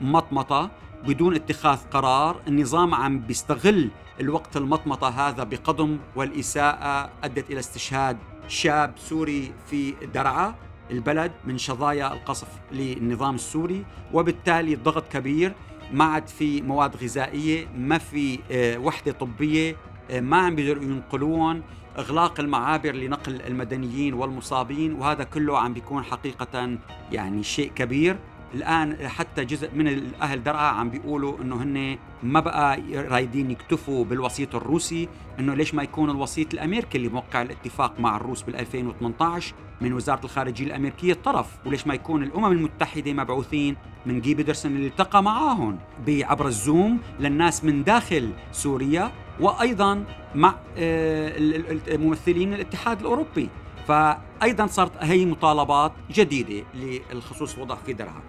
مطمطة 0.00 0.70
بدون 1.06 1.34
اتخاذ 1.34 1.78
قرار. 1.78 2.42
النظام 2.48 2.94
عم 2.94 3.20
بيستغل 3.20 3.90
الوقت 4.20 4.56
المطمطة 4.56 5.08
هذا 5.08 5.44
بقضم 5.44 5.98
والإساءة 6.16 7.10
أدت 7.24 7.50
إلى 7.50 7.58
استشهاد 7.60 8.18
شاب 8.48 8.94
سوري 8.96 9.52
في 9.66 9.94
درعا 10.14 10.54
البلد 10.90 11.32
من 11.44 11.58
شظايا 11.58 12.12
القصف 12.12 12.48
للنظام 12.72 13.34
السوري 13.34 13.84
وبالتالي 14.12 14.74
ضغط 14.74 15.12
كبير 15.12 15.52
ما 15.92 16.04
عاد 16.04 16.28
في 16.28 16.62
مواد 16.62 16.96
غذائية 16.96 17.68
ما 17.76 17.98
في 17.98 18.38
آه، 18.50 18.78
وحدة 18.78 19.12
طبية 19.12 19.76
آه، 20.10 20.20
ما 20.20 20.36
عم 20.36 20.54
بيقدروا 20.54 20.84
ينقلون 20.84 21.62
إغلاق 21.98 22.40
المعابر 22.40 22.92
لنقل 22.92 23.42
المدنيين 23.42 24.14
والمصابين 24.14 24.94
وهذا 24.94 25.24
كله 25.24 25.58
عم 25.58 25.72
بيكون 25.72 26.04
حقيقة 26.04 26.78
يعني 27.12 27.42
شيء 27.42 27.72
كبير. 27.74 28.16
الآن 28.54 29.08
حتى 29.08 29.44
جزء 29.44 29.70
من 29.74 29.88
الأهل 29.88 30.42
درعا 30.42 30.68
عم 30.70 30.90
بيقولوا 30.90 31.40
إنه 31.42 31.62
هن 31.62 31.98
ما 32.22 32.40
بقى 32.40 32.80
رايدين 32.94 33.50
يكتفوا 33.50 34.04
بالوسيط 34.04 34.54
الروسي 34.54 35.08
إنه 35.40 35.54
ليش 35.54 35.74
ما 35.74 35.82
يكون 35.82 36.10
الوسيط 36.10 36.54
الأمريكي 36.54 36.98
اللي 36.98 37.08
موقع 37.08 37.42
الاتفاق 37.42 38.00
مع 38.00 38.16
الروس 38.16 38.42
بال 38.42 38.56
2018 38.56 39.54
من 39.80 39.92
وزارة 39.92 40.24
الخارجية 40.24 40.66
الأمريكية 40.66 41.14
طرف 41.14 41.46
وليش 41.66 41.86
ما 41.86 41.94
يكون 41.94 42.22
الأمم 42.22 42.52
المتحدة 42.52 43.12
مبعوثين 43.12 43.76
من 44.06 44.20
جي 44.20 44.34
بيدرسون 44.34 44.76
اللي 44.76 44.86
التقى 44.86 45.22
معاهم 45.22 45.78
عبر 46.08 46.46
الزوم 46.46 46.98
للناس 47.20 47.64
من 47.64 47.84
داخل 47.84 48.30
سوريا 48.52 49.12
وأيضا 49.40 50.04
مع 50.34 50.54
آه، 50.78 51.32
ممثلين 51.88 52.54
الاتحاد 52.54 53.00
الأوروبي. 53.00 53.48
فايضا 53.88 54.66
صارت 54.66 54.92
هي 55.00 55.26
مطالبات 55.26 55.92
جديدة 56.10 56.64
للخصوص 56.74 57.58
وضع 57.58 57.74
في 57.74 57.92
درعا. 57.92 58.22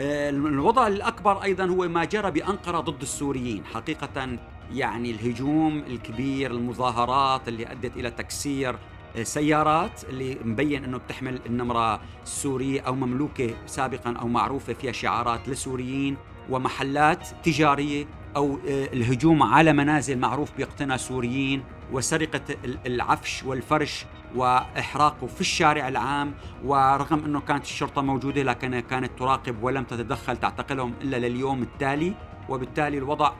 الوضع 0.00 0.86
الأكبر 0.86 1.42
أيضا 1.42 1.66
هو 1.66 1.88
ما 1.88 2.04
جرى 2.04 2.30
بأنقرة 2.30 2.80
ضد 2.80 3.02
السوريين. 3.02 3.64
حقيقة 3.64 4.38
يعني 4.72 5.10
الهجوم 5.10 5.78
الكبير 5.78 6.50
المظاهرات 6.50 7.48
اللي 7.48 7.72
أدت 7.72 7.96
إلى 7.96 8.10
تكسير 8.10 8.76
سيارات 9.22 10.04
اللي 10.04 10.38
مبين 10.44 10.84
أنه 10.84 10.98
بتحمل 10.98 11.40
النمرة 11.46 12.00
السورية 12.22 12.80
أو 12.80 12.94
مملوكة 12.94 13.54
سابقا 13.66 14.12
أو 14.12 14.28
معروفة 14.28 14.72
فيها 14.72 14.92
شعارات 14.92 15.48
لسوريين 15.48 16.16
ومحلات 16.50 17.28
تجارية 17.44 18.06
أو 18.36 18.58
آه، 18.68 18.92
الهجوم 18.92 19.42
على 19.42 19.72
منازل 19.72 20.18
معروف 20.18 20.56
بيقتنى 20.56 20.98
سوريين. 20.98 21.62
وسرقة 21.92 22.40
العفش 22.86 23.42
والفرش 23.42 24.06
وإحراقه 24.34 25.26
في 25.26 25.40
الشارع 25.40 25.88
العام 25.88 26.34
ورغم 26.64 27.24
إنه 27.24 27.40
كانت 27.40 27.64
الشرطة 27.64 28.02
موجودة 28.02 28.42
لكن 28.42 28.80
كانت 28.80 29.18
تراقب 29.18 29.62
ولم 29.62 29.84
تتدخل 29.84 30.36
تعتقلهم 30.36 30.94
إلا 31.02 31.16
لليوم 31.16 31.62
التالي 31.62 32.14
وبالتالي 32.48 32.98
الوضع 32.98 33.32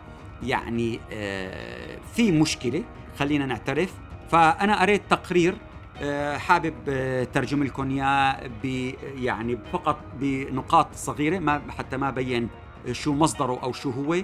يعني 0.43 1.01
آه، 1.13 1.99
في 2.15 2.33
مشكلة 2.33 2.85
خلينا 3.19 3.47
نعترف. 3.47 3.95
فأنا 4.31 4.81
قريت 4.81 5.03
تقرير 5.11 5.55
آه، 6.03 6.37
حابب 6.37 6.75
آه، 6.89 7.25
ترجم 7.25 7.65
لكم 7.65 7.91
اياه 7.91 8.51
يعني 9.17 9.59
فقط 9.73 9.99
بنقاط 10.21 10.95
صغيرة 10.95 11.39
ما 11.39 11.63
حتى 11.79 11.97
ما 11.97 12.11
بين 12.11 12.49
شو 12.93 13.15
مصدره 13.15 13.61
أو 13.63 13.73
شو 13.73 13.91
هو. 13.91 14.17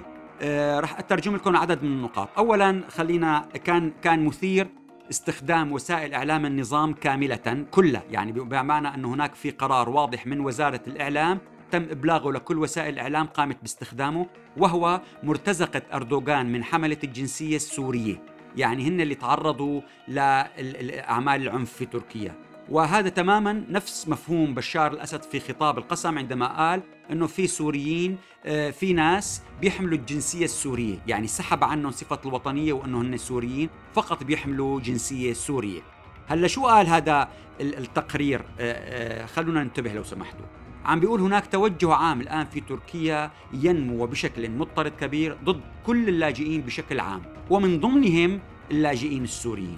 راح 0.79 0.99
أترجم 0.99 1.35
لكم 1.35 1.57
عدد 1.57 1.83
من 1.83 1.91
النقاط. 1.91 2.29
اولا 2.37 2.81
خلينا 2.89 3.47
كان 3.63 3.91
كان 4.01 4.25
مثير 4.25 4.67
استخدام 5.09 5.71
وسائل 5.71 6.13
إعلام 6.13 6.45
النظام 6.45 6.93
كاملة 6.93 7.65
كلها. 7.71 8.03
يعني 8.11 8.31
بمعنى 8.31 8.87
أن 8.87 9.05
هناك 9.05 9.35
في 9.35 9.51
قرار 9.51 9.89
واضح 9.89 10.27
من 10.27 10.39
وزارة 10.39 10.81
الإعلام 10.87 11.39
تم 11.71 11.83
إبلاغه 11.91 12.31
لكل 12.31 12.57
وسائل 12.57 12.93
الاعلام 12.93 13.25
قامت 13.25 13.57
باستخدامه 13.61 14.25
وهو 14.57 15.01
مرتزقة 15.23 15.81
أردوغان 15.93 16.51
من 16.51 16.63
حملة 16.63 16.97
الجنسية 17.03 17.55
السورية. 17.55 18.23
يعني 18.55 18.87
هن 18.87 19.01
اللي 19.01 19.15
تعرضوا 19.15 19.81
لأعمال 20.07 21.41
العنف 21.41 21.73
في 21.73 21.85
تركيا. 21.85 22.35
وهذا 22.69 23.09
تماما 23.09 23.63
نفس 23.69 24.07
مفهوم 24.07 24.53
بشار 24.53 24.93
الأسد 24.93 25.23
في 25.23 25.39
خطاب 25.39 25.77
القسم 25.77 26.17
عندما 26.17 26.57
قال 26.57 26.81
إنه 27.11 27.27
في 27.27 27.47
سوريين 27.47 28.17
آه، 28.45 28.69
في 28.69 28.93
ناس 28.93 29.41
بيحملوا 29.61 29.97
الجنسية 29.97 30.45
السورية، 30.45 30.97
يعني 31.07 31.27
سحب 31.27 31.63
عنهم 31.63 31.91
صفة 31.91 32.19
الوطنية 32.25 32.73
وإنه 32.73 33.01
هن 33.01 33.17
سوريين، 33.17 33.69
فقط 33.93 34.23
بيحملوا 34.23 34.79
جنسية 34.79 35.33
سورية. 35.33 35.81
هلأ 36.27 36.47
شو 36.47 36.65
قال 36.65 36.87
هذا 36.87 37.29
التقرير؟ 37.61 38.41
آه، 38.41 38.43
آه، 38.59 39.25
خلونا 39.25 39.63
ننتبه 39.63 39.93
لو 39.93 40.03
سمحتوا. 40.03 40.45
عم 40.85 40.99
بيقول 40.99 41.21
هناك 41.21 41.47
توجه 41.47 41.93
عام 41.93 42.21
الآن 42.21 42.45
في 42.45 42.61
تركيا 42.61 43.31
ينمو 43.53 44.05
بشكل 44.05 44.49
مضطرد 44.51 44.91
كبير 44.99 45.37
ضد 45.43 45.61
كل 45.85 46.09
اللاجئين 46.09 46.61
بشكل 46.61 46.99
عام، 46.99 47.21
ومن 47.49 47.79
ضمنهم 47.79 48.39
اللاجئين 48.71 49.23
السوريين. 49.23 49.77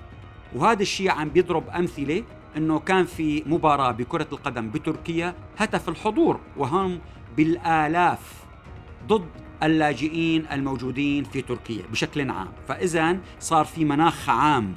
وهذا 0.56 0.82
الشيء 0.82 1.12
عم 1.12 1.30
بيضرب 1.30 1.70
أمثلة 1.70 2.24
إنه 2.58 2.80
كان 2.80 3.06
في 3.06 3.44
مباراة 3.46 3.92
بكرة 3.92 4.28
القدم 4.32 4.70
بتركيا 4.70 5.36
هتف 5.58 5.90
الحضور 5.90 6.40
وهم 6.58 7.00
بالآلاف 7.38 8.44
ضد 9.08 9.30
اللاجئين 9.64 10.46
الموجودين 10.52 11.24
في 11.24 11.42
تركيا 11.42 11.84
بشكل 11.92 12.30
عام. 12.30 12.52
فاذا 12.68 13.18
صار 13.40 13.66
في 13.66 13.86
مناخ 13.86 14.30
عام 14.30 14.76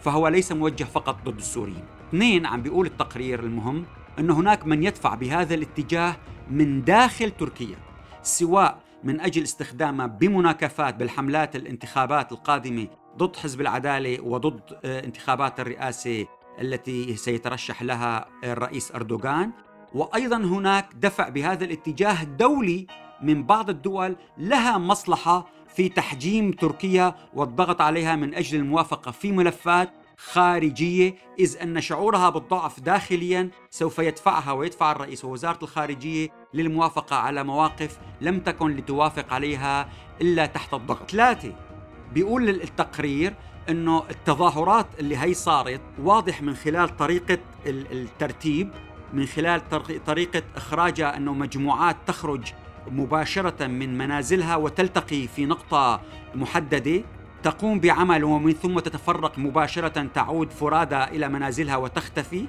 فهو 0.00 0.28
ليس 0.28 0.52
موجه 0.52 0.84
فقط 0.84 1.16
ضد 1.24 1.36
السوريين. 1.36 1.84
اثنين 2.08 2.46
عم 2.46 2.62
بيقول 2.62 2.86
التقرير 2.86 3.40
المهم 3.40 3.84
أن 4.18 4.30
هناك 4.30 4.66
من 4.66 4.82
يدفع 4.82 5.14
بهذا 5.14 5.54
الاتجاه 5.54 6.16
من 6.50 6.84
داخل 6.84 7.30
تركيا 7.30 7.76
سواء 8.22 8.78
من 9.04 9.20
أجل 9.20 9.42
استخدامها 9.42 10.06
بمناكفات 10.06 10.94
بالحملات 10.94 11.56
الانتخابات 11.56 12.32
القادمة 12.32 12.86
ضد 13.18 13.36
حزب 13.36 13.60
العدالة 13.60 14.20
وضد 14.20 14.60
آه، 14.84 15.04
انتخابات 15.04 15.60
الرئاسة 15.60 16.26
التي 16.62 17.16
سيترشح 17.16 17.82
لها 17.82 18.28
الرئيس 18.44 18.92
أردوغان 18.94 19.52
وأيضا 19.94 20.36
هناك 20.36 20.88
دفع 20.94 21.28
بهذا 21.28 21.64
الاتجاه 21.64 22.24
دولي 22.24 22.86
من 23.22 23.44
بعض 23.44 23.70
الدول 23.70 24.16
لها 24.38 24.78
مصلحة 24.78 25.46
في 25.74 25.88
تحجيم 25.88 26.52
تركيا 26.52 27.14
والضغط 27.34 27.80
عليها 27.80 28.16
من 28.16 28.34
أجل 28.34 28.58
الموافقة 28.58 29.10
في 29.10 29.32
ملفات 29.32 29.92
خارجية 30.16 31.14
إذ 31.38 31.56
أن 31.62 31.80
شعورها 31.80 32.30
بالضعف 32.30 32.80
داخليا 32.80 33.50
سوف 33.70 33.98
يدفعها 33.98 34.52
ويدفع 34.52 34.92
الرئيس 34.92 35.24
ووزارة 35.24 35.58
الخارجية 35.62 36.28
للموافقة 36.54 37.16
على 37.16 37.44
مواقف 37.44 37.98
لم 38.20 38.40
تكن 38.40 38.76
لتوافق 38.76 39.32
عليها 39.32 39.88
إلا 40.20 40.46
تحت 40.46 40.74
الضغط. 40.74 41.10
ثلاثة 41.10 41.71
بيقول 42.14 42.48
التقرير 42.48 43.34
إنه 43.68 44.02
التظاهرات 44.10 44.86
اللي 45.00 45.16
هي 45.16 45.34
صارت 45.34 45.80
واضح 45.98 46.42
من 46.42 46.54
خلال 46.54 46.96
طريقة 46.96 47.38
الترتيب 47.66 48.70
من 49.12 49.26
خلال 49.26 49.62
طريقة 50.06 50.42
اخراجها 50.56 51.16
إنه 51.16 51.32
مجموعات 51.32 51.96
تخرج 52.06 52.52
مباشرة 52.90 53.66
من 53.66 53.98
منازلها 53.98 54.56
وتلتقي 54.56 55.26
في 55.28 55.46
نقطة 55.46 56.00
محددة 56.34 57.02
تقوم 57.42 57.80
بعمل 57.80 58.24
ومن 58.24 58.52
ثم 58.52 58.78
تتفرق 58.78 59.38
مباشرة 59.38 60.06
تعود 60.14 60.50
فرادى 60.50 61.04
إلى 61.04 61.28
منازلها 61.28 61.76
وتختفي. 61.76 62.46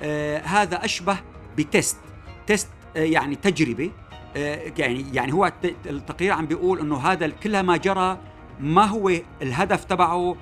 آه 0.00 0.38
هذا 0.38 0.84
أشبه 0.84 1.16
بتست. 1.56 1.98
تست 2.46 2.68
آه، 2.96 3.00
يعني 3.00 3.36
تجربة. 3.36 3.90
يعني 4.78 5.04
يعني 5.12 5.32
هو 5.32 5.52
التقرير 5.86 6.32
عم 6.32 6.46
بيقول 6.46 6.80
إنه 6.80 6.96
هذا 6.96 7.28
كل 7.28 7.60
ما 7.60 7.76
جرى 7.76 8.18
ما 8.60 8.84
هو 8.84 9.12
الهدف 9.42 9.84
تبعه؟ 9.84 10.36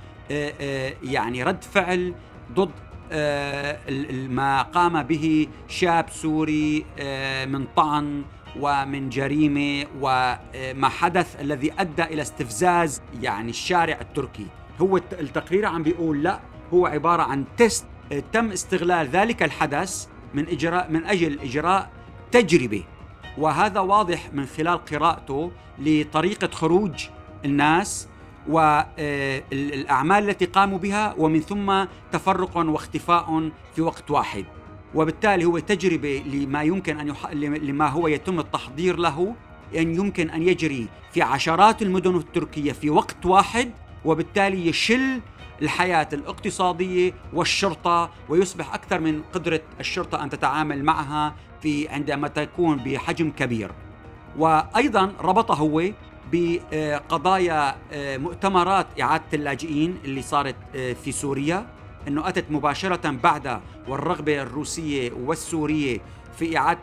يعني 1.02 1.42
رد 1.42 1.64
فعل 1.64 2.14
ضد 2.52 2.70
ما 4.30 4.62
قام 4.62 5.02
به 5.02 5.48
شاب 5.68 6.10
سوري 6.10 6.84
من 7.46 7.66
طعن 7.76 8.22
ومن 8.60 9.08
جريمة 9.08 9.86
وما 10.00 10.88
حدث 10.88 11.40
الذي 11.40 11.72
أدى 11.78 12.02
إلى 12.02 12.22
استفزاز 12.22 13.02
يعني 13.22 13.50
الشارع 13.50 14.00
التركي. 14.00 14.46
هو 14.80 14.96
التقرير 14.96 15.66
عم 15.66 15.82
بيقول 15.82 16.22
لا 16.22 16.40
هو 16.72 16.86
عبارة 16.86 17.22
عن 17.22 17.44
تست 17.56 17.86
تم 18.32 18.50
استغلال 18.52 19.08
ذلك 19.08 19.42
الحدث 19.42 20.06
من 20.34 20.48
إجراء 20.48 20.90
من 20.90 21.04
أجل 21.04 21.40
إجراء 21.40 21.90
تجربة. 22.32 22.84
وهذا 23.38 23.80
واضح 23.80 24.32
من 24.32 24.46
خلال 24.46 24.84
قراءته 24.84 25.52
لطريقة 25.78 26.48
خروج 26.52 27.06
الناس 27.44 28.08
والاعمال 28.48 30.28
التي 30.30 30.44
قاموا 30.44 30.78
بها 30.78 31.14
ومن 31.18 31.40
ثم 31.40 31.84
تفرق 32.12 32.56
واختفاء 32.56 33.50
في 33.74 33.82
وقت 33.82 34.10
واحد 34.10 34.44
وبالتالي 34.94 35.44
هو 35.44 35.58
تجربة 35.58 36.22
لما 36.26 36.62
يمكن 36.62 36.98
أن 36.98 37.08
يح... 37.08 37.30
لما 37.32 37.88
هو 37.88 38.08
يتم 38.08 38.40
التحضير 38.40 38.96
له 38.96 39.34
أن 39.76 39.94
يمكن 39.94 40.30
أن 40.30 40.42
يجري 40.42 40.88
في 41.12 41.22
عشرات 41.22 41.82
المدن 41.82 42.16
التركية 42.16 42.72
في 42.72 42.90
وقت 42.90 43.26
واحد 43.26 43.70
وبالتالي 44.04 44.66
يشل 44.66 45.20
الحياة 45.62 46.08
الاقتصادية 46.12 47.12
والشرطة 47.32 48.10
ويصبح 48.28 48.74
أكثر 48.74 49.00
من 49.00 49.22
قدرة 49.32 49.60
الشرطة 49.80 50.24
أن 50.24 50.30
تتعامل 50.30 50.84
معها 50.84 51.34
في 51.62 51.88
عندما 51.88 52.28
تكون 52.28 52.76
بحجم 52.76 53.30
كبير. 53.30 53.70
وأيضا 54.38 55.12
ربطه 55.20 55.54
هو 55.54 55.82
بقضايا 56.32 57.76
آه، 57.92 58.16
مؤتمرات 58.16 58.86
إعادة 59.00 59.24
اللاجئين 59.34 59.98
اللي 60.04 60.22
صارت 60.22 60.56
آه، 60.76 60.92
في 60.92 61.12
سوريا 61.12 61.66
إنه 62.08 62.28
أتت 62.28 62.44
مباشرة 62.50 63.10
بعد 63.10 63.60
والرغبة 63.88 64.42
الروسية 64.42 65.12
والسورية 65.12 66.00
في 66.38 66.58
إعادة 66.58 66.80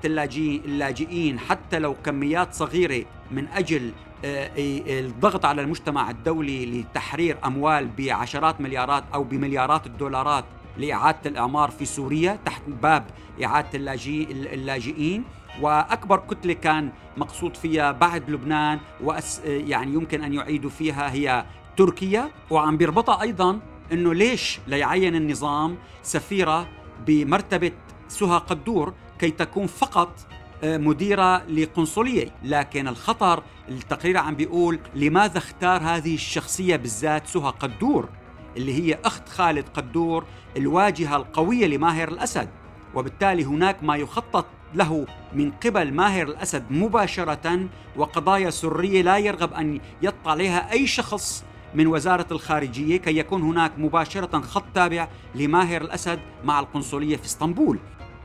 اللاجئين 0.66 1.40
حتى 1.40 1.80
لو 1.80 1.96
كميات 2.06 2.54
صغيرة 2.54 3.06
من 3.32 3.48
أجل 3.48 3.92
آه، 4.26 4.52
الضغط 4.58 5.46
على 5.46 5.62
المجتمع 5.62 6.10
الدولي 6.10 6.66
لتحرير 6.66 7.38
أموال 7.46 7.90
بعشرات 7.98 8.62
مليارات 8.62 9.04
أو 9.14 9.24
بمليارات 9.24 9.88
الدولارات 9.88 10.46
لإعادة 10.78 11.20
الإعمار 11.26 11.70
في 11.72 11.86
سوريا 11.86 12.40
تحت 12.46 12.62
باب 12.82 13.06
إعادة 13.44 13.70
اللاجئين. 13.74 15.24
وأكبر 15.62 16.18
كتلة 16.30 16.54
كان 16.54 16.92
مقصود 17.18 17.58
فيها 17.58 17.92
بعد 17.92 18.30
لبنان 18.30 18.80
وأس 19.04 19.42
يعني 19.46 19.94
يمكن 19.94 20.24
أن 20.24 20.34
يعيدوا 20.34 20.70
فيها 20.70 21.12
هي 21.12 21.46
تركيا. 21.78 22.32
وعم 22.50 22.78
بيربطها 22.78 23.22
أيضا 23.22 23.60
إنه 23.92 24.14
ليش 24.14 24.60
ليعين 24.68 25.16
النظام 25.16 25.78
سفيرة 26.04 26.68
بمرتبة 27.08 27.72
سهى 28.08 28.38
قدور 28.38 28.94
كي 29.20 29.32
تكون 29.32 29.68
فقط 29.68 30.20
آه، 30.64 30.78
مديرة 30.78 31.44
لقنصلية. 31.44 32.32
لكن 32.44 32.88
الخطر 32.88 33.44
التقرير 33.70 34.18
عم 34.18 34.36
بيقول 34.36 34.80
لماذا 34.96 35.38
اختار 35.38 35.82
هذه 35.82 36.16
الشخصية 36.16 36.76
بالذات 36.76 37.28
سهى 37.28 37.54
قدور؟ 37.60 38.10
اللي 38.58 38.74
هي 38.74 39.00
أخت 39.06 39.30
خالد 39.30 39.66
قدور 39.70 40.26
الواجهة 40.58 41.16
القوية 41.16 41.66
لماهر 41.68 42.08
الأسد. 42.08 42.50
وبالتالي 42.96 43.44
هناك 43.44 43.84
ما 43.84 43.96
يخطط 43.96 44.46
له 44.74 45.06
من 45.34 45.52
قبل 45.52 45.94
ماهر 45.94 46.28
الأسد 46.28 46.64
مباشرة 46.70 47.68
وقضايا 47.96 48.50
سرية 48.50 49.02
لا 49.02 49.18
يرغب 49.18 49.54
أن 49.54 49.80
يطلع 50.02 50.32
عليها 50.32 50.72
أي 50.72 50.88
شخص 50.88 51.44
من 51.76 51.88
وزارة 51.88 52.28
الخارجية 52.32 52.98
كي 52.98 53.18
يكون 53.18 53.42
هناك 53.42 53.72
مباشرة 53.78 54.40
خط 54.40 54.66
تابع 54.76 55.08
لماهر 55.36 55.82
الأسد 55.82 56.20
مع 56.44 56.60
القنصلية 56.60 57.18
في 57.18 57.26
إسطنبول. 57.26 57.80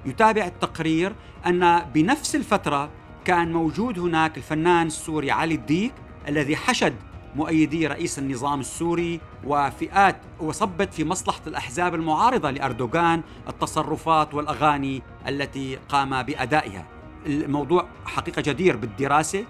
يتابع 0.06 0.46
التقرير 0.46 1.14
أن 1.46 1.82
بنفس 1.94 2.36
الفترة 2.36 2.90
كان 3.24 3.52
موجود 3.52 3.98
هناك 3.98 4.36
الفنان 4.36 4.86
السوري 4.86 5.30
علي 5.30 5.54
الديك 5.54 5.92
الذي 6.28 6.56
حشد 6.56 6.94
مؤيدي 7.36 7.86
رئيس 7.86 8.18
النظام 8.18 8.60
السوري 8.60 9.20
وفئات 9.44 10.16
وصبت 10.40 10.94
في 10.94 11.04
مصلحة 11.04 11.40
الأحزاب 11.46 11.94
المعارضة 11.94 12.50
لأردوغان 12.50 13.22
التصرفات 13.48 14.34
والأغاني 14.34 15.02
التي 15.28 15.78
قام 15.88 16.22
بأدائها. 16.22 16.86
الموضوع 17.26 17.88
حقيقة 18.04 18.42
جدير 18.42 18.76
بالدراسة. 18.76 19.44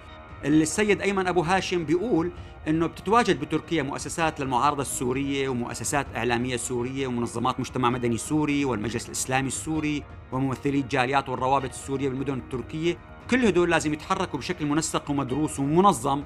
السيد 0.45 1.01
أيمن 1.01 1.27
أبو 1.27 1.41
هاشم 1.41 1.85
بيقول 1.85 2.31
أنه 2.69 2.87
بتتواجد 2.87 3.41
بتركيا 3.41 3.83
مؤسسات 3.83 4.41
للمعارضة 4.41 4.83
السورية 4.83 5.49
ومؤسسات 5.49 6.07
إعلامية 6.17 6.57
سورية 6.57 7.07
ومنظمات 7.07 7.61
مجتمع 7.61 7.91
مدني 7.91 8.17
سوري 8.17 8.65
والمجلس 8.65 9.07
الإسلامي 9.07 9.49
السوري 9.49 10.03
وممثلي 10.33 10.81
الجاليات 10.81 11.29
والروابط 11.29 11.69
السورية 11.71 12.09
بالمدن 12.09 12.35
التركية. 12.35 12.99
كل 13.31 13.47
هدول 13.47 13.71
لازم 13.71 13.93
يتحركوا 13.93 14.39
بشكل 14.39 14.67
منسق 14.67 15.11
ومدروس 15.11 15.61
ومنظم 15.61 16.23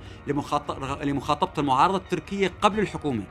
لمخاطبة 1.02 1.52
المعارضة 1.58 1.96
التركية 1.96 2.52
قبل 2.62 2.78
الحكومة. 2.80 3.22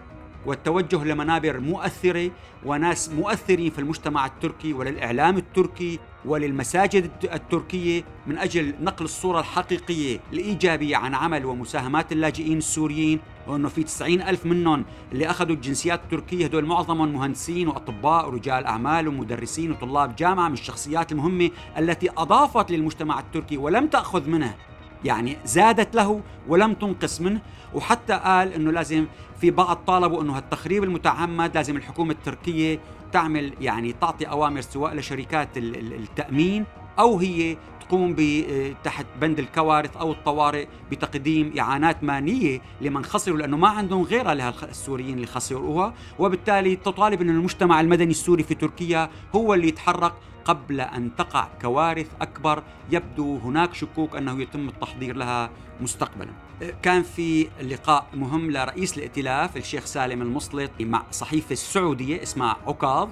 والتوجه 0.48 1.04
لمنابر 1.04 1.60
مؤثرة 1.60 2.32
وناس 2.66 3.10
مؤثرين 3.10 3.72
في 3.72 3.80
المجتمع 3.80 4.26
التركي 4.26 4.74
وللإعلام 4.74 5.38
التركي 5.38 6.00
وللمساجد 6.26 7.12
التركية 7.24 8.04
من 8.28 8.38
أجل 8.38 8.74
نقل 8.82 9.06
الصورة 9.06 9.40
الحقيقية 9.40 10.20
الإيجابية 10.34 10.98
عن 10.98 11.14
عمل 11.16 11.46
ومساهمات 11.46 12.12
اللاجئين 12.12 12.58
السوريين 12.58 13.20
وأنه 13.48 13.70
في 13.70 13.84
90 13.84 14.22
ألف 14.22 14.46
منهم 14.46 14.86
اللي 15.12 15.30
أخذوا 15.30 15.56
الجنسيات 15.56 16.00
التركية 16.04 16.46
هدول 16.46 16.66
معظمهم 16.66 17.14
مهندسين 17.14 17.68
وأطباء 17.68 18.28
ورجال 18.28 18.66
أعمال 18.66 19.08
ومدرسين 19.08 19.72
وطلاب 19.72 20.16
جامعة 20.16 20.48
من 20.48 20.54
الشخصيات 20.54 21.12
المهمة 21.12 21.50
التي 21.78 22.10
أضافت 22.18 22.72
للمجتمع 22.72 23.20
التركي 23.20 23.58
ولم 23.58 23.88
تأخذ 23.88 24.30
منه 24.30 24.56
يعني 25.06 25.38
زادت 25.46 25.96
له 25.96 26.22
ولم 26.48 26.74
تنقص 26.74 27.22
منه. 27.22 27.42
وحتى 27.74 28.14
قال 28.14 28.54
إنه 28.54 28.72
لازم 28.72 29.06
في 29.42 29.52
بعض 29.52 29.78
طالبوا 29.88 30.22
إنه 30.22 30.38
التخريب 30.38 30.84
المتعمد 30.84 31.56
لازم 31.56 31.78
الحكومة 31.78 32.12
التركية 32.12 32.80
تعمل 33.12 33.54
يعني 33.62 33.94
تعطي 33.94 34.26
أوامر 34.26 34.62
سواء 34.62 34.96
لشركات 34.96 35.50
التأمين 35.58 36.66
أو 37.00 37.18
هي 37.18 37.58
تقوم 37.82 38.16
تحت 38.84 39.06
بند 39.22 39.40
الكوارث 39.40 39.98
أو 39.98 40.12
الطوارئ 40.12 40.68
بتقديم 40.92 41.54
إعانات 41.60 42.04
مالية 42.04 42.62
لمن 42.82 43.06
خسروا 43.06 43.38
لأنه 43.38 43.58
ما 43.58 43.68
عندهم 43.68 44.04
غيرها 44.04 44.34
للسوريين 44.34 45.16
اللي 45.16 45.28
خسروها. 45.28 45.94
وبالتالي 46.20 46.76
تطالب 46.76 47.22
ان 47.22 47.30
المجتمع 47.30 47.82
المدني 47.82 48.12
السوري 48.12 48.44
في 48.44 48.56
تركيا 48.56 49.10
هو 49.36 49.54
اللي 49.54 49.68
يتحرك 49.68 50.14
قبل 50.48 50.82
أن 50.82 51.16
تقع 51.16 51.48
كوارث 51.62 52.08
أكبر 52.22 52.64
يبدو 52.92 53.38
هناك 53.38 53.74
شكوك 53.74 54.16
أنه 54.16 54.42
يتم 54.42 54.68
التحضير 54.68 55.16
لها 55.16 55.50
مستقبلا. 55.82 56.32
كان 56.82 57.04
في 57.04 57.48
لقاء 57.62 58.06
مهم 58.14 58.52
لرئيس 58.52 58.98
الائتلاف 58.98 59.58
الشيخ 59.58 59.86
سالم 59.86 60.22
المسلط 60.22 60.72
مع 60.80 61.04
صحيفة 61.12 61.56
سعوديه 61.56 62.24
اسمها 62.24 62.58
عكاظ 62.68 63.10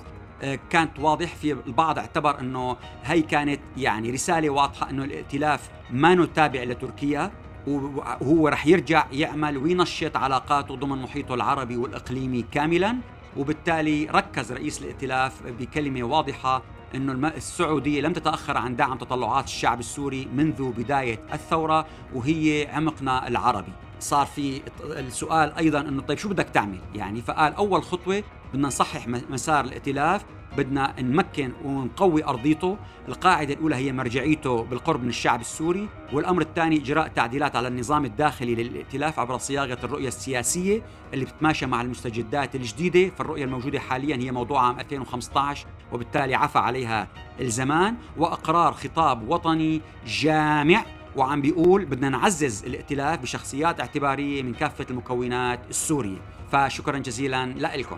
كانت 0.69 0.99
واضح 0.99 1.35
في 1.35 1.51
البعض 1.51 1.99
اعتبر 1.99 2.39
أنه 2.39 2.77
هي 3.03 3.21
كانت 3.21 3.59
يعني 3.77 4.11
رسالة 4.11 4.49
واضحة 4.49 4.89
أنه 4.89 5.03
الائتلاف 5.03 5.69
ما 5.91 6.25
تابع 6.25 6.63
لتركيا 6.63 7.31
وهو 7.67 8.47
رح 8.47 8.67
يرجع 8.67 9.05
يعمل 9.11 9.57
وينشط 9.57 10.17
علاقاته 10.17 10.75
ضمن 10.75 11.01
محيطه 11.01 11.35
العربي 11.35 11.77
والإقليمي 11.77 12.45
كاملا 12.51 12.95
وبالتالي 13.37 14.05
ركز 14.05 14.51
رئيس 14.51 14.81
الائتلاف 14.81 15.43
بكلمة 15.59 16.03
واضحة 16.03 16.61
إنه 16.95 17.27
السعودية 17.27 18.01
لم 18.01 18.13
تتأخر 18.13 18.57
عن 18.57 18.75
دعم 18.75 18.97
تطلعات 18.97 19.45
الشعب 19.45 19.79
السوري 19.79 20.27
منذ 20.35 20.71
بداية 20.71 21.19
الثورة 21.33 21.85
وهي 22.13 22.67
عمقنا 22.73 23.27
العربي. 23.27 23.71
صار 23.99 24.25
في 24.25 24.61
السؤال 24.83 25.53
أيضا 25.53 25.81
إنه 25.81 26.01
طيب 26.01 26.17
شو 26.17 26.29
بدك 26.29 26.49
تعمل؟ 26.49 26.79
يعني 26.95 27.21
فقال 27.21 27.53
أول 27.53 27.83
خطوة 27.83 28.23
بدنا 28.53 28.67
نصحح 28.67 29.07
مسار 29.07 29.65
الائتلاف 29.65 30.25
بدنا 30.57 31.01
نمكن 31.01 31.51
ونقوي 31.63 32.25
أرضيته، 32.25 32.77
القاعدة 33.07 33.53
الأولى 33.53 33.75
هي 33.75 33.93
مرجعيته 33.93 34.63
بالقرب 34.63 35.03
من 35.03 35.09
الشعب 35.09 35.41
السوري، 35.41 35.89
والأمر 36.13 36.41
الثاني 36.41 36.77
إجراء 36.77 37.07
تعديلات 37.07 37.55
على 37.55 37.67
النظام 37.67 38.05
الداخلي 38.05 38.55
للائتلاف 38.55 39.19
عبر 39.19 39.37
صياغة 39.37 39.77
الرؤية 39.83 40.07
السياسية 40.07 40.81
اللي 41.13 41.25
بتتماشى 41.25 41.65
مع 41.65 41.81
المستجدات 41.81 42.55
الجديدة، 42.55 43.15
فالرؤية 43.15 43.43
الموجودة 43.43 43.79
حاليا 43.79 44.15
هي 44.15 44.31
موضوع 44.31 44.67
عام 44.67 44.79
2015 44.79 45.67
وبالتالي 45.91 46.35
عفى 46.35 46.59
عليها 46.59 47.07
الزمان، 47.41 47.95
وأقرار 48.17 48.73
خطاب 48.73 49.29
وطني 49.29 49.81
جامع 50.07 50.85
وعم 51.15 51.41
بيقول 51.41 51.85
بدنا 51.85 52.09
نعزز 52.09 52.65
الائتلاف 52.65 53.19
بشخصيات 53.19 53.79
اعتبارية 53.79 54.43
من 54.43 54.53
كافة 54.53 54.85
المكونات 54.89 55.59
السورية، 55.69 56.17
فشكرا 56.51 56.97
جزيلا 56.97 57.45
لكم. 57.77 57.97